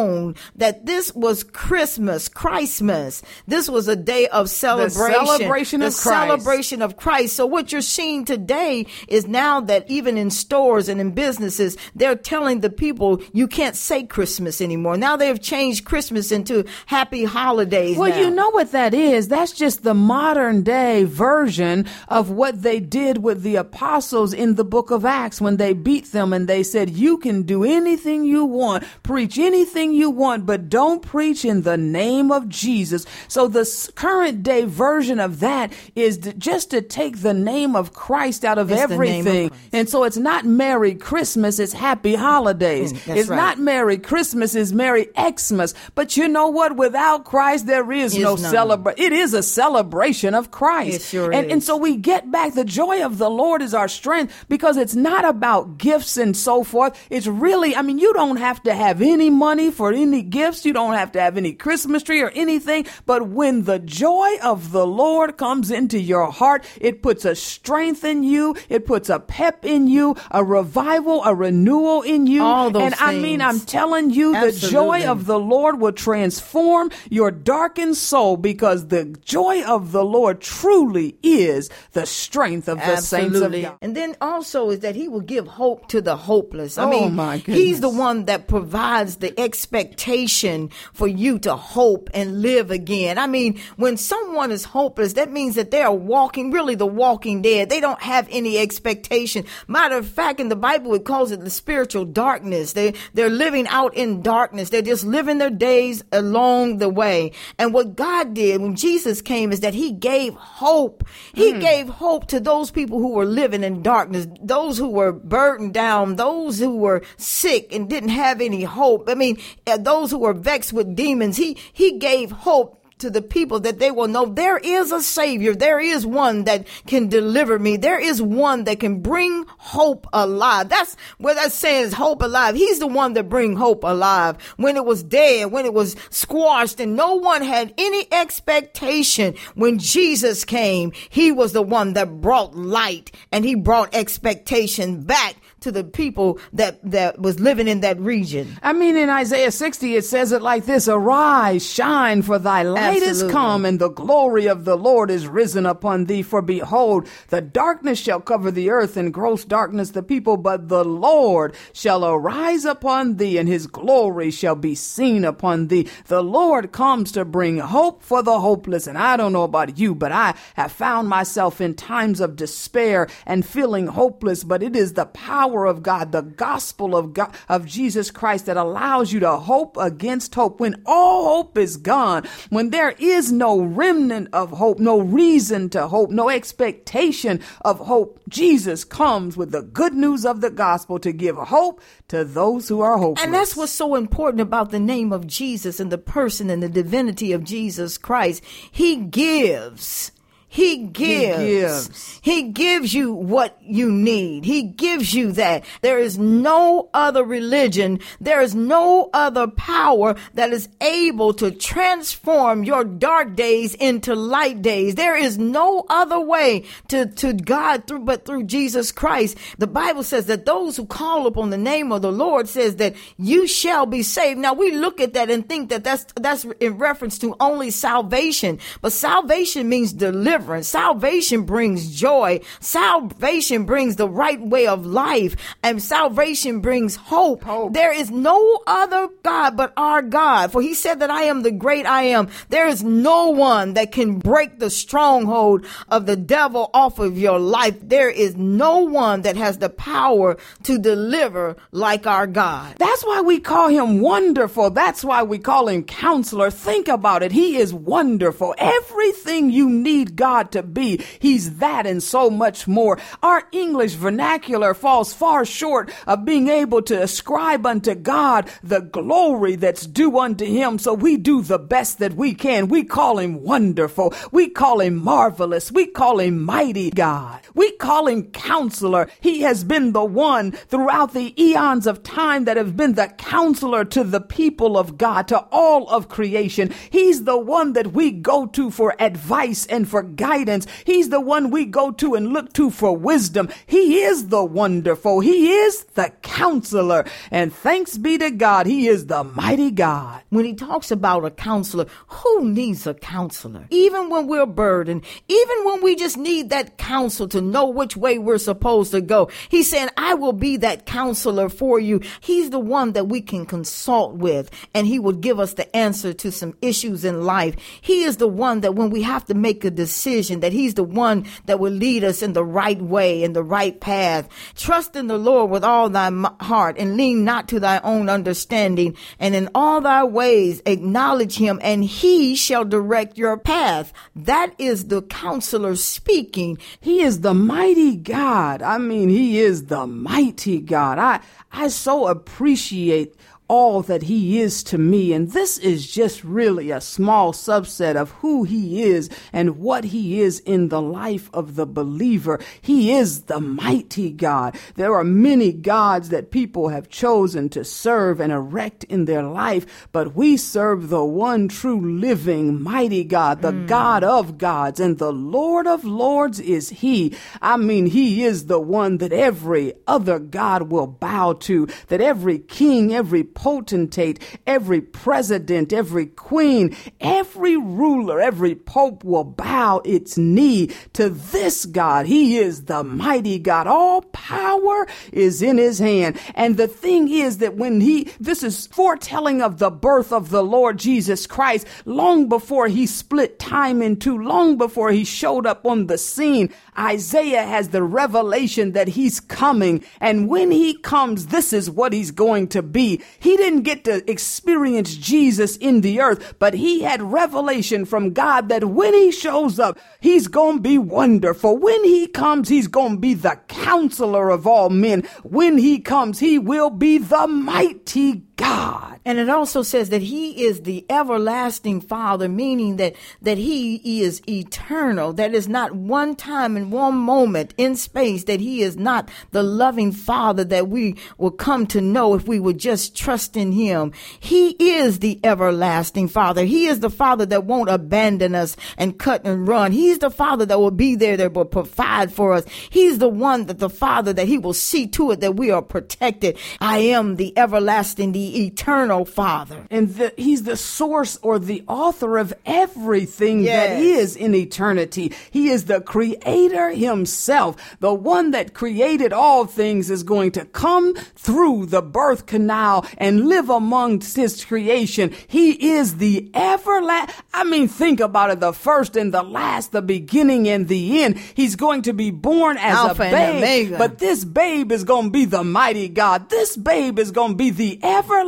that 0.57 0.87
this 0.87 1.15
was 1.15 1.45
Christmas, 1.45 2.29
Christmas. 2.29 3.23
This 3.47 3.69
was 3.69 3.89
a 3.89 3.97
day 3.97 4.29
of 4.29 4.51
celebration. 4.51 5.13
The 5.13 5.27
celebration 5.27 5.81
the 5.81 5.87
of 5.87 5.97
Christ. 5.97 6.05
celebration 6.05 6.83
of 6.83 6.97
Christ. 6.97 7.37
So 7.37 7.47
what 7.47 7.73
you're 7.73 7.81
seeing 7.81 8.25
today 8.25 8.87
is 9.09 9.27
now 9.27 9.61
that 9.63 9.91
even 9.91 10.17
in 10.17 10.31
stores 10.31 10.89
and 10.89 11.01
in 11.01 11.13
businesses, 11.13 11.77
they're 11.95 12.17
telling 12.17 12.61
the 12.61 12.71
people 12.71 13.23
you 13.33 13.49
can't 13.49 13.77
say 13.77 14.05
Christmas 14.05 14.61
anymore. 14.61 14.97
Now 14.97 15.17
they've 15.17 15.41
changed 15.41 15.85
Christmas 15.85 16.33
into 16.33 16.65
happy 16.87 17.25
holidays. 17.25 17.97
Well, 17.97 18.11
now. 18.11 18.21
you 18.21 18.31
know 18.31 18.51
what 18.51 18.73
that 18.73 18.95
is? 18.95 19.29
That's 19.29 19.53
just 19.53 19.83
the 19.83 19.95
modern 19.95 20.63
day 20.63 21.05
version 21.05 21.87
of 22.09 22.31
what 22.31 22.63
they 22.63 22.81
did 22.81 23.19
with 23.23 23.43
the 23.43 23.57
apostles 23.57 24.33
in 24.33 24.55
the 24.55 24.65
book 24.65 24.91
of 24.91 25.05
Acts 25.05 25.41
when 25.41 25.57
they 25.57 25.73
beat 25.73 26.13
them 26.13 26.33
and 26.33 26.49
they 26.49 26.63
said, 26.63 26.91
you 26.91 27.19
can 27.19 27.43
do 27.43 27.65
anything 27.65 28.25
you 28.25 28.45
want, 28.45 28.85
preach 29.03 29.39
anything 29.39 29.90
you 29.93 30.11
want, 30.11 30.47
but 30.47 30.69
don't 30.69 31.03
preach 31.03 31.45
in 31.45 31.63
the 31.63 31.77
name 31.77 32.31
of 32.31 32.49
Jesus. 32.49 33.07
So 33.29 33.49
the 33.49 33.91
current 33.95 34.43
day 34.43 34.65
version 34.65 35.21
of 35.21 35.41
that 35.41 35.73
is 35.95 36.19
just 36.39 36.71
to 36.71 36.83
take 36.83 37.23
the 37.23 37.35
name 37.35 37.77
of 37.77 37.93
Christ 37.93 38.45
out 38.45 38.59
of 38.59 38.71
it's 38.71 38.81
everything. 38.81 39.47
Of 39.51 39.59
and 39.73 39.89
so 39.89 40.05
it's 40.05 40.17
not 40.17 40.45
Merry 40.45 40.95
Christmas, 40.95 41.59
it's 41.59 41.73
Happy 41.73 42.15
Holidays. 42.15 42.93
Mm, 42.93 43.17
it's 43.17 43.29
right. 43.29 43.37
not 43.37 43.59
Merry 43.59 43.99
Christmas, 43.99 44.55
it's 44.55 44.73
Merry 44.73 45.09
Xmas. 45.19 45.75
But 45.95 46.17
you 46.17 46.29
know 46.29 46.49
what? 46.49 46.77
Without 46.77 47.25
Christ, 47.25 47.67
there 47.67 47.91
is 47.93 48.17
no 48.17 48.37
celebration. 48.37 49.03
It 49.03 49.13
is 49.13 49.35
a 49.35 49.43
celebration 49.43 50.35
of 50.35 50.51
Christ. 50.51 51.09
Sure 51.09 51.33
and, 51.33 51.47
is. 51.47 51.53
and 51.53 51.63
so 51.63 51.77
we 51.77 51.97
get 51.97 52.31
back. 52.31 52.55
The 52.55 52.65
joy 52.65 53.05
of 53.05 53.19
the 53.19 53.31
Lord 53.31 53.63
is 53.63 53.75
our 53.75 53.89
strength 53.89 54.47
because 54.49 54.77
it's 54.77 54.95
not 54.95 55.25
about 55.25 55.79
gifts 55.79 56.17
and 56.17 56.37
so 56.37 56.65
forth. 56.65 56.99
It's 57.11 57.27
really, 57.27 57.75
I 57.77 57.83
mean, 57.83 57.99
you 57.99 58.13
don't 58.13 58.37
have 58.37 58.63
to 58.65 58.75
have 58.75 59.03
any 59.03 59.31
money 59.31 59.70
for 59.71 59.93
any 59.93 60.23
gifts. 60.23 60.65
You 60.65 60.73
don't 60.73 60.95
have 60.95 61.13
to 61.13 61.21
have 61.21 61.37
any 61.37 61.53
Christmas 61.53 62.03
tree 62.03 62.21
or 62.23 62.31
anything. 62.31 62.87
But 63.07 63.29
when 63.29 63.65
the 63.65 63.79
joy 63.79 64.37
of 64.43 64.73
the 64.73 64.87
Lord 64.87 65.37
comes 65.37 65.71
into 65.71 65.99
your 65.99 66.31
heart, 66.31 66.65
it 66.81 67.03
puts 67.03 67.25
a 67.25 67.35
strength 67.35 68.05
in 68.05 68.23
you. 68.23 68.55
It 68.69 68.87
puts 68.87 69.09
a 69.09 69.19
pep 69.21 69.65
in 69.65 69.89
you, 69.89 70.17
a 70.31 70.45
revival, 70.45 71.23
a 71.25 71.35
renewal 71.35 72.03
in 72.03 72.27
you. 72.27 72.43
All 72.43 72.71
those 72.71 72.83
and 72.83 72.95
I 73.01 73.15
mean, 73.19 73.41
I'm 73.41 73.61
telling 73.61 74.11
you, 74.11 74.33
the 74.33 74.53
joy 74.53 75.07
of 75.07 75.27
the 75.27 75.39
Lord 75.39 75.81
will 75.81 75.93
transform 75.93 76.91
your 77.11 77.31
darkened 77.31 77.97
soul 77.97 78.37
because 78.37 78.89
the 78.89 79.05
joy 79.25 79.63
of 79.65 79.93
the 79.93 80.05
Lord 80.05 80.41
truly 80.41 81.17
is 81.23 81.71
the 81.93 82.07
strength 82.07 82.69
of 82.69 82.79
the 82.79 82.97
saints 82.97 83.37
of 83.37 83.43
Absolutely. 83.45 83.63
God. 83.63 83.79
And 83.83 83.97
then 83.97 84.17
also 84.21 84.71
is 84.71 84.81
that 84.81 84.97
he 84.97 85.09
will 85.09 85.21
give 85.21 85.47
hope 85.47 85.89
to 85.89 86.01
the 86.01 86.17
hopeless. 86.17 86.79
I 86.79 86.85
Oh, 86.85 86.91
mean, 86.91 87.15
my 87.15 87.39
he's 87.39 87.81
the 87.81 87.89
one 87.89 88.25
that 88.27 88.49
provides 88.49 89.17
the 89.17 89.39
expectation 89.61 90.71
for 90.95 91.07
you 91.07 91.39
to 91.39 91.55
hope 91.55 92.09
and 92.15 92.41
live 92.41 92.71
again. 92.71 93.19
I 93.19 93.27
mean, 93.27 93.61
when 93.77 93.99
someone 93.99 94.51
is 94.51 94.65
hopeless, 94.65 95.13
that 95.15 95.31
means 95.31 95.55
that 95.57 95.71
they 95.71 95.83
are 95.83 95.95
walking, 95.95 96.51
really 96.51 96.75
the 96.75 96.87
walking 96.87 97.43
dead. 97.43 97.69
They 97.69 97.81
don't 97.81 98.01
have 98.01 98.27
any 98.31 98.57
expectation. 98.57 99.45
Matter 99.69 99.99
of 99.99 100.09
fact, 100.09 100.41
in 100.41 100.49
the 100.49 100.57
Bible, 100.57 100.95
it 100.95 101.05
calls 101.05 101.31
it 101.31 101.41
the 101.41 101.51
spiritual 101.51 102.07
darkness. 102.07 102.73
They, 102.73 102.95
they're 103.13 103.29
living 103.29 103.67
out 103.69 103.95
in 103.95 104.23
darkness. 104.23 104.71
They're 104.71 104.81
just 104.81 105.05
living 105.05 105.37
their 105.37 105.51
days 105.51 106.03
along 106.11 106.79
the 106.79 106.89
way. 106.89 107.33
And 107.59 107.75
what 107.75 107.97
God 107.97 108.33
did 108.33 108.63
when 108.63 108.77
Jesus 108.77 109.21
came 109.21 109.53
is 109.53 109.61
that 109.61 109.75
he 109.75 109.93
gave 109.93 110.33
hope. 110.33 111.05
He 111.35 111.53
hmm. 111.53 111.61
gave 111.61 111.89
hope 111.91 112.29
to 112.29 112.41
those 112.41 112.71
people 112.71 112.99
who 112.99 113.11
were 113.11 113.27
living 113.27 113.63
in 113.63 113.83
darkness, 113.83 114.27
those 114.41 114.79
who 114.79 114.89
were 114.89 115.13
burdened 115.13 115.75
down, 115.75 116.17
those 116.17 116.59
who 116.59 116.77
were 116.77 117.03
sick 117.19 117.75
and 117.75 117.91
didn't 117.91 118.09
have 118.09 118.41
any 118.41 118.65
hope. 118.65 119.11
I 119.11 119.15
mean, 119.15 119.39
those 119.79 120.11
who 120.11 120.19
were 120.19 120.33
vexed 120.33 120.73
with 120.73 120.95
demons. 120.95 121.37
He, 121.37 121.57
he 121.73 121.99
gave 121.99 122.31
hope 122.31 122.81
to 123.01 123.11
the 123.11 123.23
people 123.23 123.61
that 123.61 123.79
they 123.79 123.91
will 123.91 124.09
know 124.09 124.27
there 124.27 124.59
is 124.59 124.93
a 124.93 125.03
savior. 125.03 125.55
There 125.55 125.81
is 125.81 126.07
one 126.07 126.45
that 126.45 126.67
can 126.87 127.09
deliver 127.09 127.59
me. 127.59 127.77
There 127.77 127.99
is 127.99 128.23
one 128.23 128.65
that 128.65 128.81
can 128.81 129.01
bring 129.01 129.45
hope 129.59 130.07
alive. 130.13 130.69
That's 130.69 130.97
what 131.19 131.35
that 131.35 131.53
says 131.53 131.93
hope 131.93 132.23
alive. 132.23 132.55
He's 132.55 132.79
the 132.79 132.87
one 132.87 133.15
that 133.15 133.29
bring 133.29 133.57
hope 133.57 133.85
alive 133.85 134.37
when 134.57 134.77
it 134.77 134.85
was 134.85 135.03
dead, 135.03 135.51
when 135.51 135.65
it 135.65 135.75
was 135.75 135.97
squashed 136.11 136.81
and 136.81 136.95
no 136.95 137.15
one 137.15 137.43
had 137.43 137.75
any 137.77 138.07
expectation. 138.13 139.35
When 139.55 139.79
Jesus 139.79 140.45
came, 140.45 140.93
he 141.09 141.33
was 141.33 141.53
the 141.53 141.63
one 141.63 141.95
that 141.95 142.21
brought 142.21 142.55
light 142.55 143.13
and 143.33 143.45
he 143.45 143.55
brought 143.55 143.95
expectation 143.95 145.03
back 145.03 145.37
to 145.61 145.73
the 145.73 145.85
people 145.85 146.39
that, 146.53 146.79
that 146.83 147.19
was 147.19 147.41
living 147.41 147.69
in 147.69 147.81
that 147.81 147.99
region. 148.01 148.59
I 148.63 148.73
mean, 148.73 148.97
in 148.97 149.09
Isaiah 149.09 149.51
60, 149.51 149.97
it 149.97 150.05
says 150.05 150.33
it 150.33 150.43
like 150.43 150.67
this 150.67 150.89
Arise, 150.89 151.67
shine, 151.67 152.23
for 152.23 152.39
thy 152.39 152.63
light 152.63 153.03
is 153.03 153.23
come, 153.25 153.65
and 153.65 153.79
the 153.79 153.91
glory 153.91 154.47
of 154.47 154.65
the 154.65 154.77
Lord 154.77 155.11
is 155.11 155.27
risen 155.27 155.67
upon 155.67 156.07
thee. 156.07 156.23
For 156.23 156.43
behold, 156.43 157.09
the 157.29 157.41
darkness 157.41 157.99
shall 157.99 158.21
cover 158.21 158.51
the 158.51 158.71
earth, 158.71 158.97
and 158.97 159.13
gross 159.13 159.45
darkness 159.45 159.91
the 159.91 160.03
people, 160.03 160.37
but 160.37 160.69
the 160.69 160.85
Lord 160.85 161.55
shall 161.73 162.05
arise 162.05 162.65
upon 162.65 163.17
thee, 163.17 163.39
and 163.39 163.49
his 163.49 163.67
glory 163.67 164.31
shall 164.31 164.57
be 164.57 164.75
seen 164.75 165.25
upon 165.25 165.69
thee. 165.69 165.89
The 166.07 166.23
Lord 166.23 166.73
comes 166.73 167.13
to 167.13 167.25
bring 167.25 167.59
hope 167.59 168.03
for 168.03 168.23
the 168.23 168.41
hopeless. 168.41 168.87
And 168.87 168.99
I 168.99 169.17
don't 169.17 169.33
know 169.33 169.45
about 169.45 169.79
you, 169.79 169.95
but 169.95 170.13
I 170.13 170.35
have 170.55 170.73
found 170.73 171.09
myself 171.09 171.61
in 171.61 171.75
times 171.75 172.21
of 172.21 172.37
despair 172.37 173.09
and 173.27 173.47
feeling 173.47 173.87
hopeless, 173.89 174.45
but 174.45 174.63
it 174.63 174.75
is 174.75 174.95
the 174.95 175.07
power 175.07 175.50
of 175.67 175.83
God, 175.83 176.13
the 176.13 176.23
gospel 176.23 176.97
of 176.97 177.13
God, 177.13 177.35
of 177.49 177.67
Jesus 177.67 178.11
Christ 178.11 178.47
that 178.47 178.57
allows 178.57 179.13
you 179.13 179.21
to 179.21 179.37
hope 179.37 179.77
against 179.77 180.35
hope. 180.35 180.61
When 180.61 180.83
all 180.87 181.37
hope 181.37 181.59
is 181.59 181.77
gone, 181.77 182.27
when 182.51 182.71
there 182.71 182.95
is 182.99 183.33
no 183.33 183.61
remnant 183.61 184.29
of 184.33 184.51
hope, 184.51 184.79
no 184.79 185.01
reason 185.01 185.69
to 185.71 185.89
hope, 185.89 186.11
no 186.11 186.29
expectation 186.29 187.41
of 187.63 187.79
hope, 187.79 188.21
Jesus 188.29 188.85
comes 188.85 189.37
with 189.37 189.53
the 189.53 189.63
good 189.63 189.95
news 189.95 190.25
of 190.25 190.41
the 190.41 190.51
gospel 190.51 190.99
to 191.01 191.13
give 191.13 191.37
hope 191.37 191.81
to 192.09 192.25
those 192.25 192.69
who 192.69 192.81
are 192.81 192.99
hopeless. 192.99 193.25
And 193.25 193.35
that's 193.35 193.57
what's 193.57 193.73
so 193.73 193.95
important 193.95 194.41
about 194.41 194.71
the 194.71 194.81
name 194.81 195.13
of 195.13 195.27
Jesus 195.27 195.81
and 195.81 195.91
the 195.91 195.99
person 195.99 196.51
and 196.51 196.63
the 196.63 196.69
divinity 196.69 197.33
of 197.33 197.45
Jesus 197.45 197.99
Christ. 197.99 198.43
He 198.71 198.97
gives. 198.97 200.13
He 200.53 200.79
gives. 200.79 201.87
gives. 201.87 202.21
He 202.23 202.43
gives 202.51 202.93
you 202.93 203.13
what 203.13 203.57
you 203.63 203.93
need. 203.93 204.45
He 204.45 204.63
gives 204.65 205.15
you 205.15 205.31
that. 205.33 205.65
There 205.81 206.01
is 206.01 206.19
no 206.19 206.91
other 206.93 207.23
religion. 207.23 208.01
There 208.21 208.41
is 208.41 208.53
no 208.53 209.11
other 209.15 209.47
power 209.47 210.17
that 210.35 210.53
is 210.53 210.69
able 210.81 211.35
to 211.35 211.53
transform 211.53 212.65
your 212.65 212.83
dark 212.83 213.37
days 213.37 213.77
into 213.77 214.17
light 214.17 214.61
days. 214.61 214.97
There 214.97 215.15
is 215.15 215.39
no 215.39 215.87
other 215.89 216.19
way 216.19 216.65
to, 216.89 217.07
to 217.07 217.33
God 217.33 217.87
through, 217.87 218.01
but 218.01 218.25
through 218.25 218.43
Jesus 218.43 218.91
Christ. 218.91 219.39
The 219.59 219.69
Bible 219.69 220.03
says 220.03 220.27
that 220.27 220.47
those 220.47 220.77
who 220.77 220.85
call 220.85 221.29
upon 221.29 221.51
the 221.51 221.59
name 221.59 221.93
of 221.93 222.03
the 222.03 222.11
Lord 222.11 222.49
says 222.49 222.75
that 222.77 222.97
you 223.19 223.47
shall 223.47 223.87
be 223.87 224.03
saved. 224.03 224.41
Now 224.41 224.55
we 224.55 224.73
look 224.73 225.01
at 225.01 225.13
that 225.13 225.31
and 225.31 225.49
think 225.49 225.69
that 225.69 225.85
that's, 225.85 226.07
that's 226.17 226.45
in 226.59 226.77
reference 226.77 227.21
to 227.21 227.37
only 227.39 227.71
salvation, 227.71 228.59
but 228.81 228.93
salvation 228.93 229.69
means 229.69 229.93
deliverance. 229.93 230.40
Salvation 230.63 231.43
brings 231.43 231.95
joy. 231.95 232.41
Salvation 232.61 233.65
brings 233.65 233.97
the 233.97 234.09
right 234.09 234.41
way 234.41 234.67
of 234.67 234.87
life 234.87 235.37
and 235.63 235.83
salvation 235.83 236.61
brings 236.61 236.97
hope. 236.97 237.45
Hope. 237.45 237.73
There 237.73 237.93
is 237.93 238.11
no 238.11 238.63
other 238.67 239.09
God 239.23 239.57
but 239.57 239.73
our 239.77 240.03
God. 240.03 240.53
For 240.53 240.63
he 240.63 240.75
said 240.75 241.01
that 241.01 241.11
I 241.11 241.23
am 241.23 241.43
the 241.43 241.51
great 241.51 241.87
I 241.87 242.03
am. 242.05 242.29
There 242.49 242.67
is 242.67 242.83
no 242.83 243.29
one 243.29 243.75
that 243.75 243.93
can 243.93 244.19
break 244.19 244.59
the 244.59 244.71
stronghold 244.71 245.67
of 245.89 246.07
the 246.07 246.17
devil 246.17 246.71
off 246.73 246.99
of 246.99 247.19
your 247.19 247.39
life. 247.39 247.77
There 247.83 248.11
is 248.11 248.37
no 248.37 248.79
one 248.79 249.23
that 249.23 249.37
has 249.37 249.59
the 249.59 249.69
power 249.69 250.37
to 250.65 250.79
deliver 250.79 251.57
like 251.73 252.07
our 252.07 252.27
God. 252.27 252.77
That's 252.79 253.05
why 253.05 253.21
we 253.21 253.41
call 253.41 253.69
him 253.69 254.01
wonderful. 254.01 254.71
That's 254.71 255.05
why 255.05 255.23
we 255.23 255.39
call 255.39 255.69
him 255.69 255.85
counselor. 255.85 256.51
Think 256.51 256.89
about 256.89 257.23
it. 257.23 257.33
He 257.33 257.57
is 257.57 257.75
wonderful. 257.75 258.55
Everything 258.59 259.51
you 259.51 259.69
need 259.69 260.17
God 260.17 260.30
God 260.31 260.53
to 260.53 260.63
be. 260.63 261.03
He's 261.19 261.57
that 261.57 261.87
and 261.89 262.01
so 262.01 262.31
much 262.31 262.69
more. 262.69 262.99
Our 263.21 263.43
English 263.51 263.95
vernacular 263.95 264.75
falls 264.75 265.13
far 265.13 265.45
short 265.45 265.91
of 266.07 266.25
being 266.25 266.47
able 266.47 266.83
to 266.83 267.03
ascribe 267.03 267.67
unto 267.67 267.97
God 267.97 268.49
the 268.63 268.79
glory 268.79 269.57
that's 269.57 269.87
due 269.87 270.17
unto 270.21 270.45
him. 270.45 270.79
So 270.79 270.95
we 270.95 271.17
do 271.17 271.43
the 271.43 271.59
best 271.59 271.99
that 271.99 272.15
we 272.15 272.33
can. 272.33 272.69
We 272.69 272.85
call 272.85 273.19
him 273.19 273.43
wonderful. 273.43 274.15
We 274.31 274.49
call 274.49 274.81
him 274.81 274.97
marvelous. 275.03 275.73
We 275.73 275.87
call 275.87 276.21
him 276.21 276.41
mighty 276.41 276.91
God. 276.91 277.41
We 277.55 277.73
call 277.73 278.07
him 278.07 278.31
counselor. 278.31 279.11
He 279.21 279.41
has 279.41 279.65
been 279.65 279.93
the 279.93 280.05
one 280.05 280.53
throughout 280.53 281.13
the 281.13 281.35
eons 281.43 281.89
of 281.89 282.05
time 282.05 282.45
that 282.45 282.57
have 282.57 282.77
been 282.77 282.95
the 282.95 283.09
counselor 283.19 283.85
to 283.87 284.05
the 284.05 284.21
people 284.21 284.79
of 284.79 284.97
God, 284.97 285.27
to 285.29 285.41
all 285.51 285.89
of 285.89 286.09
creation. 286.09 286.73
He's 286.89 287.25
the 287.25 287.37
one 287.37 287.73
that 287.73 287.93
we 287.93 288.13
go 288.13 288.47
to 288.47 288.71
for 288.71 288.95
advice 289.01 289.67
and 289.67 289.89
for 289.89 290.05
guidance. 290.21 290.67
He's 290.85 291.09
the 291.09 291.21
one 291.21 291.51
we 291.51 291.65
go 291.65 291.91
to 291.93 292.15
and 292.15 292.29
look 292.29 292.53
to 292.53 292.71
for 292.71 292.95
wisdom. 292.95 293.49
He 293.67 294.03
is 294.03 294.29
the 294.29 294.45
wonderful. 294.45 295.21
He 295.21 295.51
is 295.51 295.85
the 295.95 296.13
counselor. 296.21 297.07
And 297.31 297.53
thanks 297.53 297.97
be 297.97 298.19
to 298.19 298.31
God, 298.31 298.67
he 298.67 298.87
is 298.87 299.07
the 299.07 299.25
mighty 299.25 299.71
God. 299.71 300.23
When 300.29 300.45
he 300.45 300.53
talks 300.53 300.91
about 300.91 301.25
a 301.25 301.31
counselor, 301.31 301.87
who 302.09 302.51
needs 302.51 302.87
a 302.87 302.93
counselor? 302.93 303.67
Even 303.71 304.11
when 304.11 304.27
we're 304.27 304.45
burdened, 304.45 305.05
even 305.27 305.65
when 305.65 305.83
we 305.83 305.97
just 305.97 306.19
need 306.19 306.51
that 306.51 306.77
counsel 306.77 307.27
to 307.29 307.41
know 307.41 307.67
which 307.67 307.97
way 307.97 308.19
we're 308.19 308.37
supposed 308.37 308.91
to 308.93 309.01
go. 309.01 309.31
He's 309.49 309.71
saying, 309.71 309.89
I 309.97 310.15
will 310.15 310.35
be 310.35 310.59
that 310.59 310.85
counselor 310.85 311.49
for 311.49 311.81
you. 311.81 312.03
He's 312.21 312.51
the 312.51 312.61
one 312.61 312.93
that 312.93 313.09
we 313.09 313.23
can 313.23 313.47
consult 313.47 314.17
with 314.17 314.51
and 314.75 314.87
he 314.87 314.99
will 314.99 315.13
give 315.13 315.41
us 315.41 315.55
the 315.55 315.75
answer 315.75 316.13
to 316.13 316.31
some 316.31 316.55
issues 316.61 317.07
in 317.07 317.25
life. 317.25 317.57
He 317.81 318.03
is 318.03 318.19
the 318.19 318.29
one 318.29 318.61
that 318.61 318.75
when 318.75 318.91
we 318.91 319.03
have 319.03 319.25
to 319.27 319.35
make 319.35 319.65
a 319.65 319.71
decision, 319.71 320.10
that 320.11 320.53
he's 320.53 320.75
the 320.75 320.83
one 320.83 321.27
that 321.47 321.61
will 321.61 321.73
lead 321.73 322.03
us 322.03 322.23
in 322.23 322.33
the 322.33 322.45
right 322.45 322.81
way, 322.81 323.23
in 323.23 323.33
the 323.33 323.43
right 323.43 323.81
path. 323.81 324.29
Trust 324.57 324.97
in 324.97 325.07
the 325.07 325.19
Lord 325.19 325.51
with 325.51 325.63
all 325.63 325.89
thy 325.89 326.11
heart 326.41 326.77
and 326.79 326.97
lean 326.97 327.25
not 327.25 327.49
to 327.49 327.61
thy 327.61 327.79
own 327.81 328.09
understanding 328.09 328.97
and 329.19 329.35
in 329.35 329.49
all 329.55 329.81
thy 329.81 330.05
ways 330.05 330.63
acknowledge 330.67 331.37
him 331.37 331.61
and 331.63 331.85
he 331.85 332.35
shall 332.35 332.65
direct 332.65 333.17
your 333.17 333.37
path. 333.37 333.93
That 334.17 334.55
is 334.59 334.89
the 334.89 335.03
counselor 335.03 335.77
speaking. 335.77 336.59
He 336.81 337.03
is 337.03 337.21
the 337.21 337.35
mighty 337.35 337.97
God. 337.97 338.63
I 338.63 338.79
mean, 338.79 339.09
he 339.09 339.39
is 339.39 339.67
the 339.67 339.87
mighty 339.87 340.61
God. 340.61 340.99
I, 340.99 341.21
I 341.53 341.69
so 341.69 342.09
appreciate 342.09 343.15
all 343.51 343.83
that 343.83 344.05
he 344.05 344.41
is 344.41 344.63
to 344.63 344.79
me. 344.79 345.13
And 345.13 345.33
this 345.33 345.59
is 345.59 345.91
just 345.91 346.23
really 346.23 346.71
a 346.71 346.81
small 346.81 347.33
subset 347.33 347.97
of 347.97 348.13
who 348.23 348.45
he 348.45 348.85
is 348.85 349.11
and 349.33 349.59
what 349.59 349.83
he 349.83 350.21
is 350.21 350.39
in 350.39 350.69
the 350.69 350.81
life 350.81 351.29
of 351.35 351.57
the 351.57 351.67
believer. 351.67 352.39
He 352.61 352.93
is 352.93 353.23
the 353.23 353.41
mighty 353.41 354.13
God. 354.13 354.57
There 354.77 354.95
are 354.95 355.03
many 355.03 355.53
gods 355.53 356.11
that 356.11 356.31
people 356.31 356.69
have 356.69 356.89
chosen 356.89 357.49
to 357.49 357.65
serve 357.65 358.21
and 358.21 358.31
erect 358.31 358.85
in 358.85 359.07
their 359.07 359.25
life, 359.25 359.89
but 359.91 360.15
we 360.15 360.37
serve 360.37 360.89
the 360.89 361.05
one 361.05 361.49
true 361.49 361.81
living 361.81 362.63
mighty 362.63 363.03
God, 363.03 363.43
the 363.43 363.51
mm. 363.51 363.67
God 363.67 364.05
of 364.05 364.39
gods 364.39 364.79
and 364.79 364.99
the 364.99 365.13
Lord 365.13 365.67
of 365.67 365.85
lords 365.85 366.39
is 366.39 366.69
he. 366.69 367.17
I 367.43 367.57
mean, 367.57 367.87
he 367.87 368.23
is 368.23 368.47
the 368.47 368.61
one 368.61 368.99
that 368.99 369.13
every 369.13 369.73
other 369.89 370.21
God 370.21 370.71
will 370.71 370.87
bow 370.87 371.33
to, 371.49 371.67
that 371.89 372.01
every 372.01 372.39
king, 372.39 372.95
every 372.95 373.25
potentate, 373.41 374.19
every 374.47 374.83
president, 374.83 375.73
every 375.73 376.05
queen, 376.05 376.77
every 377.01 377.57
ruler, 377.57 378.21
every 378.21 378.55
pope 378.55 379.03
will 379.03 379.25
bow 379.25 379.81
its 379.83 380.19
knee 380.19 380.71
to 380.93 381.09
this 381.09 381.65
God. 381.65 382.05
He 382.05 382.37
is 382.37 382.67
the 382.67 382.85
mighty 382.85 383.39
God. 383.39 383.67
All 383.67 384.03
power 384.03 384.87
is 385.11 385.41
in 385.41 385.57
his 385.57 385.79
hand. 385.79 386.21
And 386.35 386.59
the 386.59 386.69
thing 386.69 387.09
is 387.09 387.39
that 387.39 387.57
when 387.57 387.81
he, 387.81 388.11
this 388.21 388.43
is 388.43 388.67
foretelling 388.67 389.41
of 389.41 389.59
the 389.59 389.71
birth 389.71 390.13
of 390.13 390.29
the 390.29 390.45
Lord 390.45 390.79
Jesus 390.79 391.27
Christ, 391.27 391.67
long 391.87 392.29
before 392.29 392.69
he 392.69 392.87
split 392.87 393.39
time 393.39 393.81
in 393.81 393.97
two, 393.97 394.19
long 394.19 394.59
before 394.59 394.91
he 394.91 395.03
showed 395.03 395.47
up 395.47 395.65
on 395.65 395.87
the 395.87 395.97
scene, 395.97 396.53
Isaiah 396.79 397.45
has 397.45 397.69
the 397.69 397.83
revelation 397.83 398.73
that 398.73 398.89
he's 398.89 399.21
coming. 399.21 399.85
And 400.01 400.29
when 400.29 400.51
he 400.51 400.77
comes, 400.79 401.27
this 401.27 401.53
is 401.53 401.71
what 401.71 401.93
he's 401.93 402.11
going 402.11 402.49
to 402.49 402.63
be. 402.63 403.03
He 403.19 403.37
didn't 403.37 403.63
get 403.63 403.85
to 403.85 404.09
experience 404.11 404.95
Jesus 404.97 405.57
in 405.57 405.81
the 405.81 406.01
earth, 406.01 406.35
but 406.39 406.55
he 406.55 406.83
had 406.83 407.03
revelation 407.03 407.85
from 407.85 408.13
God 408.13 408.49
that 408.49 408.65
when 408.65 408.95
he 408.95 409.11
shows 409.11 409.59
up, 409.59 409.79
he's 410.01 410.29
going 410.29 410.57
to 410.57 410.63
be 410.63 410.79
wonderful. 410.79 411.57
When 411.57 411.85
he 411.85 412.07
comes, 412.07 412.49
he's 412.49 412.69
going 412.69 412.95
to 412.95 413.01
be 413.01 413.15
the 413.15 413.39
counselor 413.49 414.31
of 414.31 414.47
all 414.47 414.71
men. 414.71 415.03
When 415.23 415.59
he 415.59 415.79
comes, 415.79 416.19
he 416.19 416.39
will 416.39 416.71
be 416.71 416.99
the 416.99 417.27
mighty 417.27 418.25
God. 418.37 418.90
And 419.05 419.19
it 419.19 419.31
also 419.31 419.63
says 419.63 419.89
that 419.91 420.03
he 420.03 420.45
is 420.45 420.63
the 420.63 420.85
everlasting 420.91 421.81
father, 421.81 422.29
meaning 422.29 422.77
that, 422.77 422.95
that 423.23 423.39
he 423.39 424.03
is 424.03 424.21
eternal. 424.29 425.15
That 425.15 425.35
is 425.35 425.49
not 425.49 425.75
one 425.75 426.15
time 426.15 426.57
and 426.57 426.71
one 426.71 426.97
moment 426.97 427.55
in 427.57 427.77
space 427.77 428.25
that 428.25 428.41
he 428.41 428.63
is 428.63 428.77
not 428.77 429.09
the 429.31 429.43
loving 429.43 429.93
father 429.93 430.45
that 430.45 430.69
we 430.69 430.97
will 431.17 431.31
come 431.31 431.67
to 431.69 431.81
know 431.81 432.15
if 432.15 432.29
we 432.29 432.39
would 432.39 432.59
just 432.59 432.95
trust 432.95 433.37
in 433.37 433.53
him. 433.53 433.93
He 434.19 434.51
is 434.51 434.99
the 434.99 435.19
everlasting 435.25 436.09
father. 436.09 436.45
He 436.45 436.67
is 436.67 436.81
the 436.81 436.91
father 436.91 437.25
that 437.27 437.45
won't 437.45 437.71
abandon 437.71 438.35
us 438.35 438.57
and 438.77 438.99
cut 438.99 439.25
and 439.25 439.49
run. 439.49 439.73
He's 439.73 439.99
the 439.99 440.11
father 440.11 440.45
that 440.45 440.61
will 440.61 440.71
be 440.71 440.95
there 440.95 441.17
that 441.17 441.33
will 441.33 441.47
provide 441.47 442.13
for 442.13 442.35
us. 442.35 442.45
He's 442.69 442.99
the 442.99 443.09
one 443.09 443.47
that 443.47 443.59
the 443.59 443.71
father 443.71 444.13
that 444.13 444.29
he 444.29 444.37
will 444.37 444.53
see 444.53 444.87
to 444.89 445.13
it 445.13 445.21
that 445.21 445.37
we 445.37 445.51
are 445.51 445.63
protected. 445.63 446.39
I 446.61 446.79
am 446.79 447.17
the 447.17 447.37
everlasting, 447.39 448.13
the 448.13 448.53
eternal 448.91 449.05
Father. 449.05 449.67
And 449.71 449.95
the, 449.95 450.13
He's 450.17 450.43
the 450.43 450.57
source 450.57 451.19
or 451.23 451.39
the 451.39 451.63
author 451.69 452.19
of 452.19 452.35
everything 452.45 453.45
yes. 453.45 453.69
that 453.69 453.81
is 453.81 454.17
in 454.17 454.35
eternity. 454.35 455.13
He 455.31 455.49
is 455.49 455.67
the 455.67 455.81
creator 455.81 456.71
himself. 456.71 457.57
The 457.81 457.95
one 457.95 458.33
that 458.33 458.55
created 458.55 459.13
all 459.13 459.47
things 459.47 459.91
is 459.91 460.03
going 460.03 460.33
to 460.33 460.45
come 460.45 460.95
through 461.15 461.67
the 461.67 461.83
birth 461.83 462.27
canal 462.27 462.87
and 462.99 463.29
live 463.29 463.49
amongst 463.49 464.17
his 464.17 464.45
creation. 464.45 465.15
He 465.29 465.73
is 465.73 465.97
the 465.97 466.31
everlasting. 466.35 467.15
I 467.33 467.45
mean, 467.45 467.69
think 467.69 468.01
about 468.01 468.31
it. 468.31 468.41
The 468.41 468.53
first 468.53 468.97
and 468.97 469.15
the 469.15 469.23
last, 469.23 469.73
the 469.73 469.83
beginning 469.83 470.49
and 470.49 470.69
the 470.69 471.03
end. 471.03 471.19
He's 471.19 471.57
going 471.57 471.83
to 471.83 471.93
be 471.93 472.11
born 472.11 472.57
as 472.57 472.75
Alpha 472.75 473.05
a 473.05 473.11
babe, 473.11 473.75
but 473.79 473.99
this 473.99 474.25
babe 474.25 474.73
is 474.73 474.85
going 474.85 475.07
to 475.07 475.11
be 475.11 475.25
the 475.25 475.45
mighty 475.45 475.89
God. 475.89 476.29
This 476.29 476.57
babe 476.57 476.99
is 476.99 477.11
going 477.11 477.33
to 477.33 477.37
be 477.37 477.51
the 477.51 477.79
ever 477.83 478.25